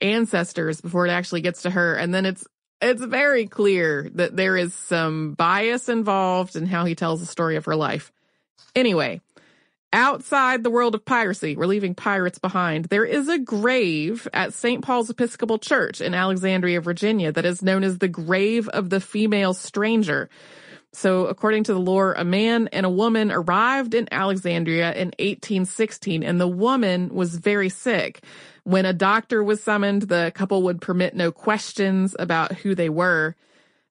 ancestors 0.01 0.81
before 0.81 1.07
it 1.07 1.11
actually 1.11 1.41
gets 1.41 1.63
to 1.63 1.71
her. 1.71 1.95
And 1.95 2.15
then 2.15 2.27
it's, 2.27 2.47
it's 2.81 3.03
very 3.03 3.47
clear 3.47 4.11
that 4.15 4.37
there 4.37 4.57
is 4.57 4.75
some 4.75 5.35
bias 5.35 5.89
involved 5.89 6.57
in 6.57 6.67
how 6.67 6.85
he 6.85 6.95
tells 6.95 7.21
the 7.21 7.27
story 7.27 7.57
of 7.57 7.65
her 7.65 7.77
life. 7.77 8.13
Anyway, 8.75 9.21
outside 9.93 10.63
the 10.63 10.71
world 10.71 10.95
of 10.95 11.05
piracy, 11.05 11.57
we're 11.57 11.67
leaving 11.67 11.95
pirates 11.95 12.39
behind. 12.39 12.87
There 12.87 13.05
is 13.05 13.29
a 13.29 13.39
grave 13.39 14.29
at 14.33 14.53
St. 14.53 14.85
Paul's 14.85 15.09
Episcopal 15.11 15.59
Church 15.59 16.01
in 16.01 16.13
Alexandria, 16.13 16.81
Virginia 16.81 17.33
that 17.33 17.45
is 17.45 17.63
known 17.63 17.85
as 17.85 17.99
the 17.99 18.09
grave 18.09 18.69
of 18.69 18.91
the 18.91 19.01
female 19.01 19.55
stranger. 19.55 20.29
So, 20.93 21.27
according 21.27 21.65
to 21.65 21.75
the 21.75 21.81
lore, 21.81 22.13
a 22.13 22.25
man 22.25 22.69
and 22.69 22.87
a 22.87 22.91
woman 22.91 23.33
arrived 23.33 23.95
in 23.95 24.09
Alexandria 24.13 24.93
in 24.93 25.09
1816, 25.19 26.23
and 26.23 26.41
the 26.41 26.47
woman 26.47 27.13
was 27.13 27.35
very 27.35 27.69
sick. 27.69 28.23
When 28.65 28.87
a 28.87 28.95
doctor 28.95 29.45
was 29.45 29.63
summoned, 29.63 30.03
the 30.03 30.33
couple 30.35 30.63
would 30.63 30.81
permit 30.81 31.15
no 31.15 31.31
questions 31.31 32.17
about 32.19 32.53
who 32.53 32.75
they 32.75 32.89
were. 32.89 33.37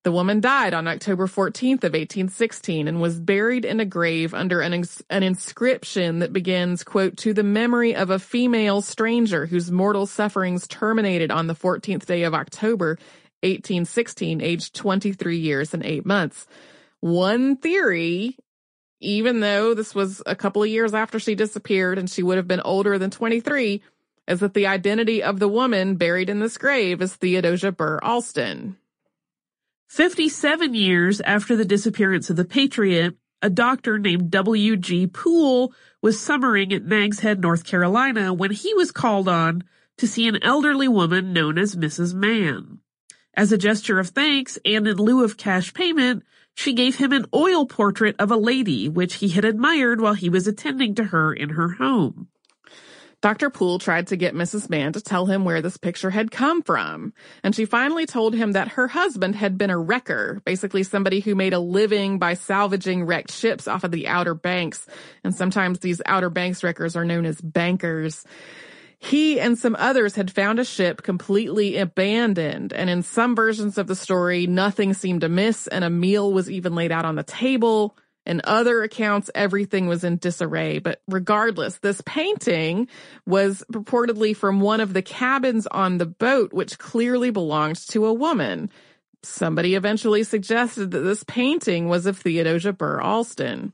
The 0.03 0.11
woman 0.11 0.41
died 0.41 0.73
on 0.73 0.87
October 0.87 1.27
14th 1.27 1.83
of 1.83 1.93
1816 1.93 2.87
and 2.87 2.99
was 2.99 3.19
buried 3.19 3.63
in 3.63 3.79
a 3.79 3.85
grave 3.85 4.33
under 4.33 4.59
an, 4.59 4.73
ins- 4.73 5.01
an 5.09 5.23
inscription 5.23 6.19
that 6.19 6.33
begins, 6.33 6.83
quote, 6.83 7.15
to 7.17 7.33
the 7.33 7.43
memory 7.43 7.95
of 7.95 8.09
a 8.09 8.19
female 8.19 8.81
stranger 8.81 9.45
whose 9.45 9.71
mortal 9.71 10.05
sufferings 10.05 10.67
terminated 10.67 11.31
on 11.31 11.47
the 11.47 11.55
14th 11.55 12.05
day 12.05 12.23
of 12.23 12.33
October, 12.33 12.97
1816, 13.43 14.41
aged 14.41 14.75
23 14.75 15.37
years 15.37 15.73
and 15.73 15.85
eight 15.85 16.05
months. 16.05 16.47
One 16.99 17.55
theory, 17.55 18.37
even 18.99 19.39
though 19.39 19.73
this 19.73 19.93
was 19.93 20.21
a 20.25 20.35
couple 20.35 20.63
of 20.63 20.69
years 20.69 20.93
after 20.93 21.19
she 21.19 21.35
disappeared 21.35 21.97
and 21.97 22.09
she 22.09 22.23
would 22.23 22.37
have 22.37 22.47
been 22.47 22.61
older 22.61 22.97
than 22.97 23.11
23, 23.11 23.81
is 24.27 24.39
that 24.39 24.53
the 24.53 24.67
identity 24.67 25.21
of 25.21 25.39
the 25.39 25.47
woman 25.47 25.95
buried 25.95 26.29
in 26.29 26.39
this 26.39 26.57
grave 26.57 27.01
is 27.01 27.15
Theodosia 27.15 27.71
Burr 27.71 27.99
Alston. 28.01 28.77
57 29.87 30.73
years 30.73 31.21
after 31.21 31.55
the 31.55 31.65
disappearance 31.65 32.29
of 32.29 32.35
the 32.35 32.45
Patriot, 32.45 33.15
a 33.41 33.49
doctor 33.49 33.99
named 33.99 34.31
W.G. 34.31 35.07
Poole 35.07 35.73
was 36.01 36.19
summering 36.19 36.73
at 36.73 36.85
Nags 36.85 37.19
Head, 37.19 37.41
North 37.41 37.65
Carolina 37.65 38.33
when 38.33 38.51
he 38.51 38.73
was 38.73 38.91
called 38.91 39.27
on 39.27 39.63
to 39.97 40.07
see 40.07 40.27
an 40.27 40.41
elderly 40.41 40.87
woman 40.87 41.33
known 41.33 41.57
as 41.57 41.75
Mrs. 41.75 42.13
Mann. 42.13 42.79
As 43.35 43.51
a 43.51 43.57
gesture 43.57 43.99
of 43.99 44.09
thanks 44.09 44.57
and 44.65 44.87
in 44.87 44.97
lieu 44.97 45.23
of 45.23 45.37
cash 45.37 45.73
payment, 45.73 46.23
She 46.55 46.73
gave 46.73 46.97
him 46.97 47.11
an 47.11 47.25
oil 47.33 47.65
portrait 47.65 48.15
of 48.19 48.31
a 48.31 48.37
lady, 48.37 48.87
which 48.87 49.15
he 49.15 49.29
had 49.29 49.45
admired 49.45 49.99
while 49.99 50.13
he 50.13 50.29
was 50.29 50.47
attending 50.47 50.95
to 50.95 51.05
her 51.05 51.33
in 51.33 51.49
her 51.49 51.69
home. 51.73 52.27
Dr. 53.23 53.49
Poole 53.49 53.79
tried 53.79 54.07
to 54.07 54.17
get 54.17 54.35
Mrs. 54.35 54.69
Mann 54.69 54.91
to 54.91 54.99
tell 54.99 55.27
him 55.27 55.45
where 55.45 55.61
this 55.61 55.77
picture 55.77 56.09
had 56.09 56.29
come 56.29 56.61
from, 56.61 57.13
and 57.41 57.55
she 57.55 57.63
finally 57.63 58.05
told 58.05 58.35
him 58.35 58.51
that 58.51 58.67
her 58.73 58.89
husband 58.89 59.33
had 59.33 59.57
been 59.57 59.69
a 59.69 59.77
wrecker, 59.77 60.41
basically 60.43 60.83
somebody 60.83 61.21
who 61.21 61.33
made 61.33 61.53
a 61.53 61.59
living 61.59 62.19
by 62.19 62.33
salvaging 62.33 63.05
wrecked 63.05 63.31
ships 63.31 63.65
off 63.65 63.85
of 63.85 63.91
the 63.91 64.09
Outer 64.09 64.35
Banks, 64.35 64.85
and 65.23 65.33
sometimes 65.33 65.79
these 65.79 66.01
Outer 66.05 66.29
Banks 66.29 66.65
wreckers 66.65 66.97
are 66.97 67.05
known 67.05 67.25
as 67.25 67.39
bankers. 67.39 68.25
He 68.99 69.39
and 69.39 69.57
some 69.57 69.77
others 69.79 70.15
had 70.15 70.29
found 70.29 70.59
a 70.59 70.65
ship 70.65 71.01
completely 71.01 71.77
abandoned, 71.77 72.73
and 72.73 72.89
in 72.89 73.03
some 73.03 73.37
versions 73.37 73.77
of 73.77 73.87
the 73.87 73.95
story, 73.95 74.47
nothing 74.47 74.93
seemed 74.93 75.23
amiss, 75.23 75.67
and 75.67 75.85
a 75.85 75.89
meal 75.89 76.33
was 76.33 76.51
even 76.51 76.75
laid 76.75 76.91
out 76.91 77.05
on 77.05 77.15
the 77.15 77.23
table. 77.23 77.95
In 78.25 78.41
other 78.45 78.83
accounts, 78.83 79.29
everything 79.35 79.87
was 79.87 80.03
in 80.03 80.17
disarray. 80.17 80.79
But 80.79 81.01
regardless, 81.07 81.77
this 81.77 82.01
painting 82.05 82.87
was 83.25 83.63
purportedly 83.71 84.35
from 84.35 84.61
one 84.61 84.79
of 84.79 84.93
the 84.93 85.01
cabins 85.01 85.67
on 85.67 85.97
the 85.97 86.05
boat, 86.05 86.53
which 86.53 86.79
clearly 86.79 87.31
belonged 87.31 87.87
to 87.89 88.05
a 88.05 88.13
woman. 88.13 88.69
Somebody 89.23 89.75
eventually 89.75 90.23
suggested 90.23 90.91
that 90.91 90.99
this 90.99 91.23
painting 91.23 91.89
was 91.89 92.05
of 92.05 92.17
Theodosia 92.17 92.73
Burr 92.73 93.01
Alston. 93.01 93.73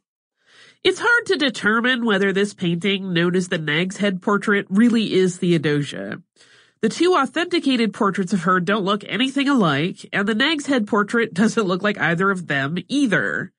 It's 0.83 0.99
hard 0.99 1.25
to 1.27 1.35
determine 1.35 2.05
whether 2.05 2.31
this 2.31 2.53
painting, 2.53 3.13
known 3.13 3.35
as 3.35 3.49
the 3.49 3.57
Nag's 3.57 3.97
Head 3.97 4.21
portrait, 4.21 4.65
really 4.69 5.13
is 5.13 5.37
Theodosia. 5.37 6.21
The 6.81 6.89
two 6.89 7.15
authenticated 7.15 7.93
portraits 7.93 8.31
of 8.31 8.43
her 8.43 8.61
don't 8.61 8.85
look 8.85 9.03
anything 9.05 9.49
alike, 9.49 10.07
and 10.13 10.25
the 10.25 10.35
Nag's 10.35 10.67
Head 10.67 10.87
portrait 10.87 11.33
doesn't 11.33 11.67
look 11.67 11.83
like 11.83 11.99
either 11.99 12.31
of 12.31 12.47
them 12.47 12.77
either. 12.87 13.51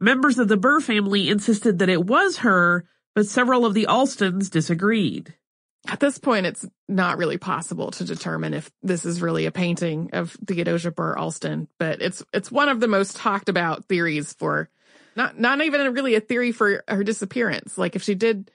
Members 0.00 0.38
of 0.38 0.48
the 0.48 0.56
Burr 0.56 0.80
family 0.80 1.28
insisted 1.30 1.78
that 1.78 1.88
it 1.88 2.04
was 2.04 2.38
her, 2.38 2.84
but 3.14 3.26
several 3.26 3.64
of 3.64 3.74
the 3.74 3.86
Alstons 3.88 4.50
disagreed. 4.50 5.34
At 5.88 6.00
this 6.00 6.18
point, 6.18 6.46
it's 6.46 6.66
not 6.88 7.16
really 7.16 7.38
possible 7.38 7.92
to 7.92 8.04
determine 8.04 8.52
if 8.52 8.70
this 8.82 9.04
is 9.04 9.22
really 9.22 9.46
a 9.46 9.52
painting 9.52 10.10
of 10.12 10.36
Theodosia 10.46 10.90
Burr 10.90 11.16
Alston, 11.16 11.68
but 11.78 12.02
it's 12.02 12.24
it's 12.32 12.50
one 12.50 12.68
of 12.68 12.80
the 12.80 12.88
most 12.88 13.16
talked 13.16 13.48
about 13.48 13.86
theories 13.86 14.32
for 14.34 14.68
not 15.14 15.38
not 15.38 15.60
even 15.62 15.94
really 15.94 16.16
a 16.16 16.20
theory 16.20 16.52
for 16.52 16.82
her 16.88 17.04
disappearance. 17.04 17.78
Like 17.78 17.94
if 17.94 18.02
she 18.02 18.14
did 18.14 18.50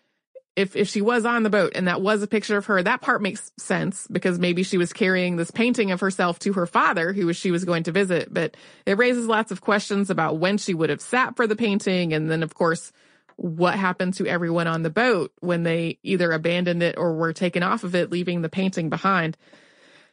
if 0.55 0.75
if 0.75 0.89
she 0.89 1.01
was 1.01 1.25
on 1.25 1.43
the 1.43 1.49
boat 1.49 1.73
and 1.75 1.87
that 1.87 2.01
was 2.01 2.21
a 2.21 2.27
picture 2.27 2.57
of 2.57 2.65
her, 2.65 2.83
that 2.83 3.01
part 3.01 3.21
makes 3.21 3.51
sense 3.57 4.07
because 4.11 4.37
maybe 4.37 4.63
she 4.63 4.77
was 4.77 4.91
carrying 4.91 5.35
this 5.35 5.51
painting 5.51 5.91
of 5.91 6.01
herself 6.01 6.39
to 6.39 6.53
her 6.53 6.65
father, 6.65 7.13
who 7.13 7.31
she 7.33 7.51
was 7.51 7.63
going 7.63 7.83
to 7.83 7.91
visit. 7.91 8.33
But 8.33 8.57
it 8.85 8.97
raises 8.97 9.27
lots 9.27 9.51
of 9.51 9.61
questions 9.61 10.09
about 10.09 10.37
when 10.37 10.57
she 10.57 10.73
would 10.73 10.89
have 10.89 11.01
sat 11.01 11.35
for 11.35 11.47
the 11.47 11.55
painting, 11.55 12.13
and 12.13 12.29
then 12.29 12.43
of 12.43 12.53
course, 12.53 12.91
what 13.37 13.75
happened 13.75 14.13
to 14.15 14.27
everyone 14.27 14.67
on 14.67 14.83
the 14.83 14.89
boat 14.89 15.31
when 15.39 15.63
they 15.63 15.97
either 16.03 16.31
abandoned 16.31 16.83
it 16.83 16.95
or 16.97 17.15
were 17.15 17.33
taken 17.33 17.63
off 17.63 17.83
of 17.83 17.95
it, 17.95 18.11
leaving 18.11 18.41
the 18.41 18.49
painting 18.49 18.89
behind. 18.89 19.37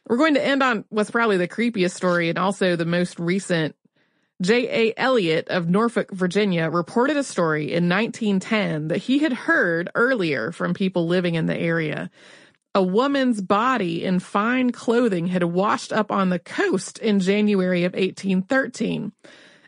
We're 0.07 0.17
going 0.17 0.33
to 0.33 0.43
end 0.43 0.63
on 0.63 0.85
what's 0.89 1.11
probably 1.11 1.37
the 1.37 1.47
creepiest 1.47 1.93
story 1.93 2.29
and 2.29 2.39
also 2.39 2.75
the 2.75 2.85
most 2.85 3.19
recent 3.19 3.75
J.A. 4.41 4.93
Elliott 4.95 5.49
of 5.49 5.69
Norfolk, 5.69 6.11
Virginia 6.11 6.69
reported 6.69 7.17
a 7.17 7.25
story 7.25 7.73
in 7.73 7.89
1910 7.89 8.87
that 8.87 8.99
he 8.99 9.19
had 9.19 9.33
heard 9.33 9.89
earlier 9.95 10.53
from 10.53 10.73
people 10.73 11.07
living 11.07 11.35
in 11.35 11.45
the 11.45 11.57
area. 11.57 12.09
A 12.73 12.81
woman's 12.81 13.41
body 13.41 14.05
in 14.05 14.19
fine 14.19 14.71
clothing 14.71 15.27
had 15.27 15.43
washed 15.43 15.91
up 15.91 16.09
on 16.09 16.29
the 16.29 16.39
coast 16.39 16.99
in 16.99 17.19
January 17.19 17.83
of 17.83 17.91
1813. 17.91 19.11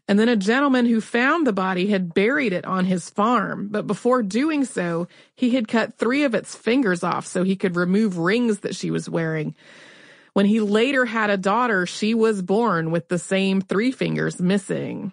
And 0.08 0.18
then 0.18 0.30
a 0.30 0.38
gentleman 0.38 0.86
who 0.86 1.02
found 1.02 1.46
the 1.46 1.54
body 1.54 1.88
had 1.88 2.14
buried 2.14 2.54
it 2.54 2.64
on 2.64 2.86
his 2.86 3.10
farm, 3.10 3.68
but 3.72 3.88
before 3.88 4.24
doing 4.24 4.64
so, 4.64 5.10
he 5.36 5.52
had 5.52 5.68
cut 5.68 5.98
three 5.98 6.24
of 6.24 6.34
its 6.34 6.56
fingers 6.56 7.04
off 7.04 7.28
so 7.28 7.44
he 7.44 7.58
could 7.58 7.76
remove 7.76 8.18
rings 8.18 8.60
that 8.60 8.76
she 8.76 8.90
was 8.90 9.10
wearing. 9.10 9.54
When 10.34 10.46
he 10.46 10.60
later 10.62 11.06
had 11.06 11.30
a 11.30 11.38
daughter, 11.38 11.86
she 11.86 12.14
was 12.14 12.42
born 12.42 12.92
with 12.92 13.10
the 13.10 13.20
same 13.20 13.62
three 13.62 13.92
fingers 13.92 14.40
missing. 14.40 15.12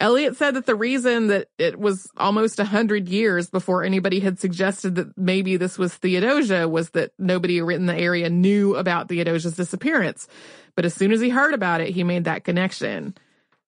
Elliott 0.00 0.36
said 0.36 0.54
that 0.54 0.66
the 0.66 0.76
reason 0.76 1.28
that 1.28 1.48
it 1.58 1.78
was 1.78 2.08
almost 2.16 2.60
a 2.60 2.64
hundred 2.64 3.08
years 3.08 3.50
before 3.50 3.82
anybody 3.82 4.20
had 4.20 4.38
suggested 4.38 4.94
that 4.94 5.18
maybe 5.18 5.56
this 5.56 5.76
was 5.76 5.94
Theodosia 5.94 6.68
was 6.68 6.90
that 6.90 7.12
nobody 7.18 7.58
in 7.58 7.86
the 7.86 7.96
area 7.96 8.30
knew 8.30 8.76
about 8.76 9.08
Theodosia's 9.08 9.56
disappearance. 9.56 10.28
But 10.76 10.84
as 10.84 10.94
soon 10.94 11.10
as 11.10 11.20
he 11.20 11.30
heard 11.30 11.54
about 11.54 11.80
it, 11.80 11.90
he 11.90 12.04
made 12.04 12.24
that 12.24 12.44
connection. 12.44 13.16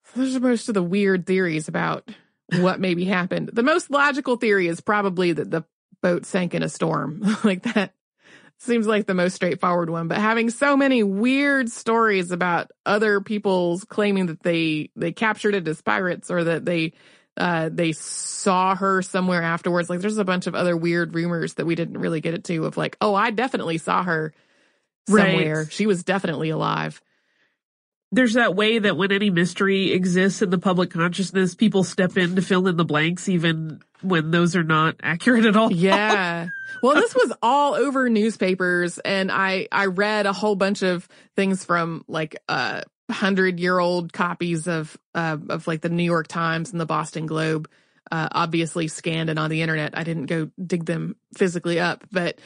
So 0.05 0.21
those 0.21 0.37
are 0.37 0.41
most 0.41 0.69
of 0.69 0.75
the 0.75 0.83
weird 0.83 1.27
theories 1.27 1.67
about 1.67 2.09
what 2.59 2.81
maybe 2.81 3.05
happened. 3.05 3.51
The 3.53 3.65
most 3.65 3.91
logical 3.91 4.37
theory 4.37 4.69
is 4.69 4.81
probably 4.81 5.33
that 5.33 5.51
the 5.51 5.65
boat 6.01 6.27
sank 6.27 6.55
in 6.55 6.63
a 6.63 6.69
storm 6.69 7.23
like 7.45 7.63
that 7.63 7.93
seems 8.61 8.87
like 8.87 9.07
the 9.07 9.15
most 9.15 9.35
straightforward 9.35 9.91
one, 9.91 10.09
but 10.09 10.19
having 10.19 10.51
so 10.51 10.77
many 10.77 11.03
weird 11.03 11.71
stories 11.71 12.31
about 12.31 12.71
other 12.85 13.21
people's 13.21 13.85
claiming 13.85 14.27
that 14.27 14.43
they 14.43 14.91
they 14.97 15.13
captured 15.13 15.55
it 15.55 15.67
as 15.67 15.81
pirates 15.81 16.31
or 16.31 16.45
that 16.45 16.65
they 16.65 16.93
uh 17.37 17.71
they 17.73 17.93
saw 17.93 18.75
her 18.75 19.03
somewhere 19.03 19.43
afterwards. 19.43 19.89
Like 19.89 20.01
there's 20.01 20.19
a 20.19 20.25
bunch 20.25 20.47
of 20.47 20.55
other 20.55 20.77
weird 20.77 21.15
rumors 21.15 21.55
that 21.55 21.67
we 21.67 21.75
didn't 21.75 21.99
really 21.99 22.21
get 22.21 22.35
it 22.35 22.45
to 22.45 22.67
of 22.67 22.77
like, 22.77 22.97
oh, 23.01 23.15
I 23.15 23.31
definitely 23.31 23.79
saw 23.79 24.03
her 24.03 24.35
somewhere. 25.09 25.61
Right. 25.61 25.73
She 25.73 25.87
was 25.87 26.05
definitely 26.05 26.51
alive. 26.51 27.01
There's 28.13 28.35
that 28.35 28.57
way 28.57 28.79
that 28.79 28.97
when 28.97 29.13
any 29.13 29.31
mystery 29.31 29.93
exists 29.93 30.43
in 30.43 30.51
the 30.51 30.59
public 30.59 30.91
consciousness, 30.91 31.55
people 31.55 31.85
step 31.85 32.17
in 32.17 32.35
to 32.37 32.43
fill 32.43 32.67
in 32.67 32.77
the 32.77 32.85
blanks, 32.85 33.29
even 33.29 33.81
when 34.03 34.31
those 34.31 34.57
are 34.57 34.65
not 34.65 34.97
accurate 35.03 35.47
at 35.47 35.57
all. 35.57 35.73
Yeah. 35.73 36.49
Well, 36.83 36.95
this 36.95 37.15
was 37.15 37.33
all 37.43 37.75
over 37.75 38.09
newspapers 38.09 38.99
and 38.99 39.31
I, 39.31 39.69
I 39.71 39.87
read 39.87 40.27
a 40.27 40.33
whole 40.33 40.57
bunch 40.57 40.83
of 40.83 41.07
things 41.37 41.65
from 41.65 42.05
like, 42.09 42.37
uh, 42.49 42.83
hundred 43.11 43.59
year 43.61 43.79
old 43.79 44.13
copies 44.13 44.67
of, 44.67 44.97
uh, 45.15 45.37
of 45.49 45.67
like 45.67 45.81
the 45.81 45.89
New 45.89 46.05
York 46.05 46.29
Times 46.29 46.73
and 46.73 46.81
the 46.81 46.87
Boston 46.87 47.27
Globe, 47.27 47.69
uh, 48.11 48.29
obviously 48.33 48.89
scanned 48.89 49.31
and 49.31 49.39
on 49.39 49.51
the 49.51 49.63
internet. 49.63 49.97
I 49.97 50.05
didn't 50.05 50.27
go 50.27 50.51
dig 50.65 50.85
them 50.85 51.17
physically 51.37 51.79
up, 51.79 52.05
but, 52.11 52.39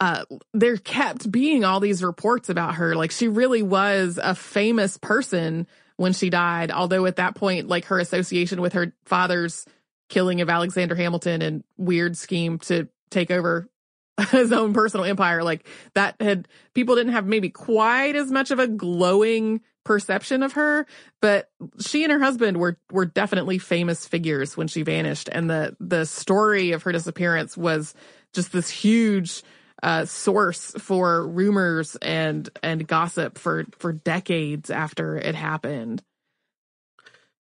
uh, 0.00 0.24
there 0.54 0.78
kept 0.78 1.30
being 1.30 1.62
all 1.62 1.78
these 1.78 2.02
reports 2.02 2.48
about 2.48 2.76
her. 2.76 2.96
Like 2.96 3.10
she 3.10 3.28
really 3.28 3.62
was 3.62 4.18
a 4.20 4.34
famous 4.34 4.96
person 4.96 5.66
when 5.96 6.14
she 6.14 6.30
died. 6.30 6.70
Although 6.70 7.04
at 7.04 7.16
that 7.16 7.34
point, 7.34 7.68
like 7.68 7.84
her 7.86 8.00
association 8.00 8.62
with 8.62 8.72
her 8.72 8.94
father's 9.04 9.66
killing 10.08 10.40
of 10.40 10.48
Alexander 10.48 10.94
Hamilton 10.94 11.42
and 11.42 11.64
weird 11.76 12.16
scheme 12.16 12.58
to 12.60 12.88
take 13.10 13.30
over 13.30 13.68
his 14.30 14.52
own 14.52 14.72
personal 14.72 15.04
empire. 15.04 15.42
Like 15.42 15.66
that 15.94 16.16
had 16.20 16.48
people 16.74 16.96
didn't 16.96 17.12
have 17.12 17.26
maybe 17.26 17.50
quite 17.50 18.16
as 18.16 18.30
much 18.30 18.50
of 18.50 18.58
a 18.58 18.66
glowing 18.66 19.60
perception 19.84 20.42
of 20.42 20.52
her, 20.52 20.86
but 21.20 21.50
she 21.78 22.04
and 22.04 22.12
her 22.12 22.18
husband 22.18 22.56
were 22.56 22.78
were 22.90 23.06
definitely 23.06 23.58
famous 23.58 24.06
figures 24.06 24.56
when 24.56 24.68
she 24.68 24.82
vanished 24.82 25.28
and 25.30 25.48
the 25.48 25.76
the 25.80 26.04
story 26.04 26.72
of 26.72 26.82
her 26.82 26.92
disappearance 26.92 27.56
was 27.56 27.94
just 28.32 28.52
this 28.52 28.68
huge 28.68 29.42
uh, 29.82 30.04
source 30.04 30.72
for 30.78 31.26
rumors 31.26 31.96
and 31.96 32.48
and 32.62 32.86
gossip 32.86 33.38
for 33.38 33.64
for 33.78 33.92
decades 33.92 34.70
after 34.70 35.16
it 35.16 35.34
happened. 35.34 36.02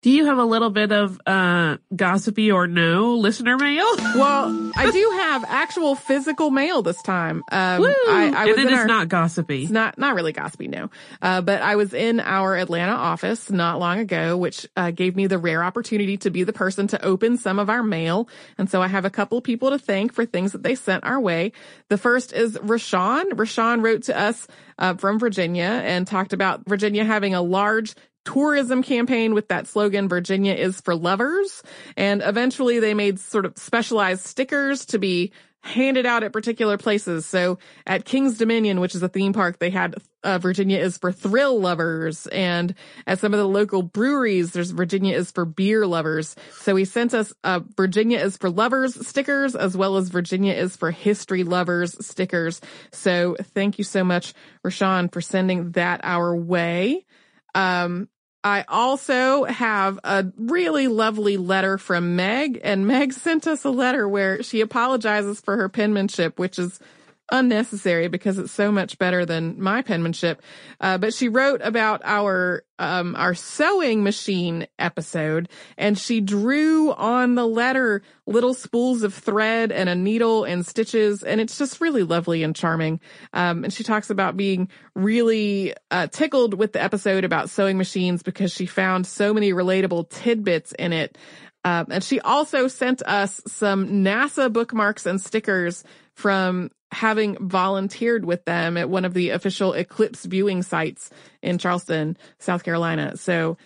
Do 0.03 0.11
you 0.11 0.25
have 0.25 0.37
a 0.37 0.45
little 0.45 0.69
bit 0.69 0.91
of 0.91 1.19
uh, 1.25 1.77
gossipy 1.95 2.51
or 2.51 2.67
no 2.67 3.15
listener 3.15 3.57
mail? 3.57 3.83
well, 4.15 4.71
I 4.75 4.91
do 4.91 5.11
have 5.17 5.43
actual 5.47 5.95
physical 5.95 6.51
mail 6.51 6.83
this 6.83 7.01
time. 7.01 7.43
Um, 7.51 7.81
Woo! 7.81 7.87
I, 7.87 8.31
I 8.35 8.45
was 8.45 8.57
and 8.57 8.69
it 8.69 8.73
is 8.73 8.79
our, 8.79 8.85
not 8.85 9.09
gossipy. 9.09 9.63
It's 9.63 9.71
not 9.71 9.97
not 9.97 10.13
really 10.13 10.33
gossipy, 10.33 10.67
no. 10.67 10.91
Uh, 11.19 11.41
but 11.41 11.63
I 11.63 11.77
was 11.77 11.95
in 11.95 12.19
our 12.19 12.55
Atlanta 12.55 12.91
office 12.91 13.49
not 13.49 13.79
long 13.79 13.97
ago, 13.97 14.37
which 14.37 14.67
uh, 14.77 14.91
gave 14.91 15.15
me 15.15 15.25
the 15.25 15.39
rare 15.39 15.63
opportunity 15.63 16.15
to 16.17 16.29
be 16.29 16.43
the 16.43 16.53
person 16.53 16.87
to 16.89 17.03
open 17.03 17.35
some 17.37 17.57
of 17.57 17.67
our 17.67 17.81
mail. 17.81 18.29
And 18.59 18.69
so 18.69 18.83
I 18.83 18.87
have 18.87 19.05
a 19.05 19.09
couple 19.09 19.41
people 19.41 19.71
to 19.71 19.79
thank 19.79 20.13
for 20.13 20.25
things 20.25 20.51
that 20.51 20.61
they 20.61 20.75
sent 20.75 21.05
our 21.05 21.19
way. 21.19 21.53
The 21.89 21.97
first 21.97 22.33
is 22.33 22.55
Rashawn. 22.55 23.31
Rashawn 23.31 23.83
wrote 23.83 24.03
to 24.03 24.17
us 24.17 24.47
uh, 24.77 24.93
from 24.93 25.17
Virginia 25.17 25.81
and 25.83 26.05
talked 26.05 26.33
about 26.33 26.61
Virginia 26.67 27.03
having 27.03 27.33
a 27.33 27.41
large 27.41 27.95
tourism 28.27 28.83
campaign 28.83 29.33
with 29.33 29.47
that 29.47 29.67
slogan, 29.67 30.09
Virginia 30.09 30.53
is 30.53 30.81
for 30.81 30.93
lovers. 30.95 31.63
And 31.95 32.21
eventually 32.21 32.79
they 32.79 32.93
made 32.93 33.19
sort 33.19 33.45
of 33.45 33.57
specialized 33.57 34.25
stickers 34.25 34.85
to 34.87 34.99
be 34.99 35.31
handed 35.61 36.05
out 36.05 36.23
at 36.23 36.33
particular 36.33 36.77
places. 36.77 37.25
So 37.25 37.57
at 37.85 38.03
Kings 38.05 38.37
Dominion, 38.37 38.79
which 38.79 38.95
is 38.95 39.03
a 39.03 39.09
theme 39.09 39.31
park, 39.31 39.59
they 39.59 39.69
had 39.69 39.95
uh, 40.23 40.39
Virginia 40.39 40.77
is 40.77 40.97
for 40.97 41.11
thrill 41.11 41.59
lovers. 41.59 42.27
And 42.27 42.75
at 43.05 43.19
some 43.19 43.33
of 43.33 43.39
the 43.39 43.47
local 43.47 43.81
breweries, 43.81 44.51
there's 44.51 44.71
Virginia 44.71 45.15
is 45.15 45.31
for 45.31 45.45
beer 45.45 45.87
lovers. 45.87 46.35
So 46.59 46.75
he 46.75 46.83
sent 46.83 47.13
us 47.13 47.33
uh, 47.45 47.61
Virginia 47.77 48.19
is 48.19 48.35
for 48.35 48.49
lovers 48.49 49.07
stickers 49.07 49.55
as 49.55 49.75
well 49.75 49.95
as 49.95 50.09
Virginia 50.09 50.53
is 50.53 50.75
for 50.75 50.91
history 50.91 51.43
lovers 51.43 51.95
stickers. 52.05 52.59
So 52.91 53.37
thank 53.53 53.77
you 53.77 53.85
so 53.85 54.03
much, 54.03 54.33
Rashawn, 54.65 55.13
for 55.13 55.21
sending 55.21 55.71
that 55.71 56.01
our 56.03 56.35
way. 56.35 57.05
Um, 57.55 58.09
I 58.43 58.63
also 58.67 59.43
have 59.45 59.99
a 60.03 60.25
really 60.37 60.87
lovely 60.87 61.37
letter 61.37 61.77
from 61.77 62.15
Meg, 62.15 62.61
and 62.63 62.87
Meg 62.87 63.13
sent 63.13 63.47
us 63.47 63.63
a 63.65 63.69
letter 63.69 64.07
where 64.07 64.43
she 64.43 64.61
apologizes 64.61 65.41
for 65.41 65.57
her 65.57 65.69
penmanship, 65.69 66.39
which 66.39 66.57
is 66.57 66.79
unnecessary 67.31 68.07
because 68.07 68.37
it's 68.37 68.51
so 68.51 68.71
much 68.71 68.97
better 68.97 69.25
than 69.25 69.61
my 69.61 69.81
penmanship. 69.81 70.41
Uh, 70.79 70.97
but 70.97 71.13
she 71.13 71.29
wrote 71.29 71.61
about 71.63 72.01
our 72.03 72.63
um, 72.79 73.15
our 73.15 73.33
sewing 73.33 74.03
machine 74.03 74.67
episode, 74.77 75.49
and 75.77 75.97
she 75.97 76.21
drew 76.21 76.91
on 76.93 77.35
the 77.35 77.47
letter 77.47 78.03
little 78.27 78.53
spools 78.53 79.01
of 79.01 79.13
thread 79.13 79.71
and 79.71 79.89
a 79.89 79.95
needle 79.95 80.43
and 80.43 80.65
stitches, 80.65 81.23
and 81.23 81.41
it's 81.41 81.57
just 81.57 81.81
really 81.81 82.03
lovely 82.03 82.43
and 82.43 82.55
charming. 82.55 82.99
Um, 83.33 83.63
and 83.63 83.73
she 83.73 83.83
talks 83.83 84.09
about 84.09 84.37
being 84.37 84.69
really 84.95 85.73
uh, 85.89 86.07
tickled 86.07 86.53
with 86.53 86.73
the 86.73 86.83
episode 86.83 87.23
about 87.23 87.49
sewing 87.49 87.77
machines 87.77 88.21
because 88.21 88.53
she 88.53 88.67
found 88.67 89.07
so 89.07 89.33
many 89.33 89.53
relatable 89.53 90.09
tidbits 90.09 90.71
in 90.73 90.93
it. 90.93 91.17
Um, 91.63 91.87
and 91.89 92.03
she 92.03 92.19
also 92.21 92.67
sent 92.67 93.01
us 93.01 93.41
some 93.47 93.87
NASA 94.03 94.53
bookmarks 94.53 95.05
and 95.05 95.19
stickers 95.19 95.83
from 96.13 96.71
having 96.91 97.37
volunteered 97.47 98.25
with 98.25 98.45
them 98.45 98.77
at 98.77 98.89
one 98.89 99.05
of 99.05 99.13
the 99.13 99.31
official 99.31 99.73
eclipse 99.73 100.25
viewing 100.25 100.63
sites 100.63 101.09
in 101.41 101.57
Charleston, 101.57 102.17
South 102.39 102.63
Carolina. 102.63 103.17
So 103.17 103.57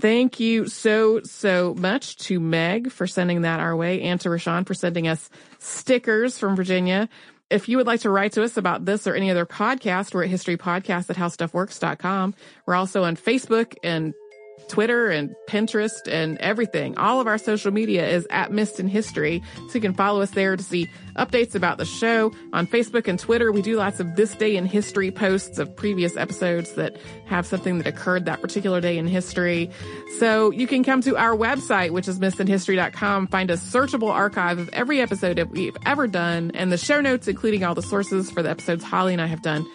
thank 0.00 0.40
you 0.40 0.68
so, 0.68 1.20
so 1.22 1.74
much 1.74 2.16
to 2.16 2.40
Meg 2.40 2.90
for 2.90 3.06
sending 3.06 3.42
that 3.42 3.60
our 3.60 3.76
way 3.76 4.02
and 4.02 4.20
to 4.22 4.28
Rashawn 4.28 4.66
for 4.66 4.74
sending 4.74 5.08
us 5.08 5.28
stickers 5.58 6.38
from 6.38 6.56
Virginia. 6.56 7.08
If 7.50 7.68
you 7.68 7.76
would 7.76 7.86
like 7.86 8.00
to 8.00 8.10
write 8.10 8.32
to 8.32 8.42
us 8.42 8.56
about 8.56 8.86
this 8.86 9.06
or 9.06 9.14
any 9.14 9.30
other 9.30 9.46
podcast, 9.46 10.14
we're 10.14 10.24
at 10.24 10.30
historypodcast 10.30 11.10
at 11.10 11.16
howstuffworks.com. 11.16 12.34
We're 12.66 12.74
also 12.74 13.04
on 13.04 13.16
Facebook 13.16 13.74
and 13.84 14.14
Twitter 14.68 15.10
and 15.10 15.34
Pinterest 15.48 16.06
and 16.06 16.38
everything. 16.38 16.96
All 16.98 17.20
of 17.20 17.26
our 17.26 17.38
social 17.38 17.70
media 17.70 18.06
is 18.06 18.26
at 18.30 18.52
Missed 18.52 18.80
in 18.80 18.88
History. 18.88 19.42
So 19.68 19.74
you 19.74 19.80
can 19.80 19.94
follow 19.94 20.20
us 20.20 20.30
there 20.30 20.56
to 20.56 20.62
see 20.62 20.88
updates 21.16 21.54
about 21.54 21.78
the 21.78 21.84
show. 21.84 22.32
On 22.52 22.66
Facebook 22.66 23.08
and 23.08 23.18
Twitter, 23.18 23.52
we 23.52 23.62
do 23.62 23.76
lots 23.76 24.00
of 24.00 24.16
this 24.16 24.34
day 24.34 24.56
in 24.56 24.66
history 24.66 25.10
posts 25.10 25.58
of 25.58 25.74
previous 25.76 26.16
episodes 26.16 26.72
that 26.74 26.96
have 27.26 27.46
something 27.46 27.78
that 27.78 27.86
occurred 27.86 28.24
that 28.24 28.40
particular 28.40 28.80
day 28.80 28.98
in 28.98 29.06
history. 29.06 29.70
So 30.18 30.50
you 30.50 30.66
can 30.66 30.84
come 30.84 31.00
to 31.02 31.16
our 31.16 31.36
website, 31.36 31.90
which 31.90 32.08
is 32.08 32.18
missedinhistory.com, 32.18 33.28
find 33.28 33.50
a 33.50 33.56
searchable 33.56 34.10
archive 34.10 34.58
of 34.58 34.68
every 34.72 35.00
episode 35.00 35.38
that 35.38 35.50
we've 35.50 35.76
ever 35.86 36.06
done 36.06 36.50
and 36.54 36.72
the 36.72 36.78
show 36.78 37.00
notes, 37.00 37.28
including 37.28 37.64
all 37.64 37.74
the 37.74 37.82
sources 37.82 38.30
for 38.30 38.42
the 38.42 38.50
episodes 38.50 38.84
Holly 38.84 39.12
and 39.12 39.22
I 39.22 39.26
have 39.26 39.42
done. 39.42 39.66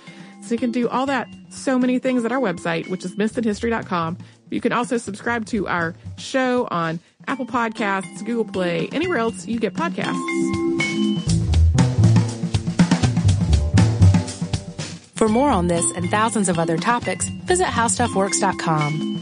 So 0.42 0.54
you 0.54 0.58
can 0.58 0.72
do 0.72 0.88
all 0.88 1.06
that, 1.08 1.28
so 1.50 1.78
many 1.78 2.00
things 2.00 2.24
at 2.24 2.32
our 2.32 2.40
website, 2.40 2.90
which 2.90 3.04
is 3.04 3.16
missedinhistory.com. 3.16 4.18
You 4.50 4.62
can 4.62 4.72
also 4.72 4.98
subscribe 4.98 5.46
to 5.48 5.68
our 5.68 5.96
show 6.18 6.68
on 6.72 7.00
Apple 7.28 7.46
Podcasts, 7.46 8.26
Google 8.26 8.46
Play, 8.46 8.90
anywhere 8.92 9.18
else 9.18 9.48
you 9.48 9.60
get 9.60 9.74
podcasts. 9.74 10.16
For 15.16 15.28
more 15.28 15.50
on 15.50 15.68
this 15.68 15.84
and 15.98 16.10
thousands 16.10 16.48
of 16.48 16.58
other 16.58 16.78
topics, 16.78 17.28
visit 17.46 17.68
howstuffworks.com. 17.68 19.22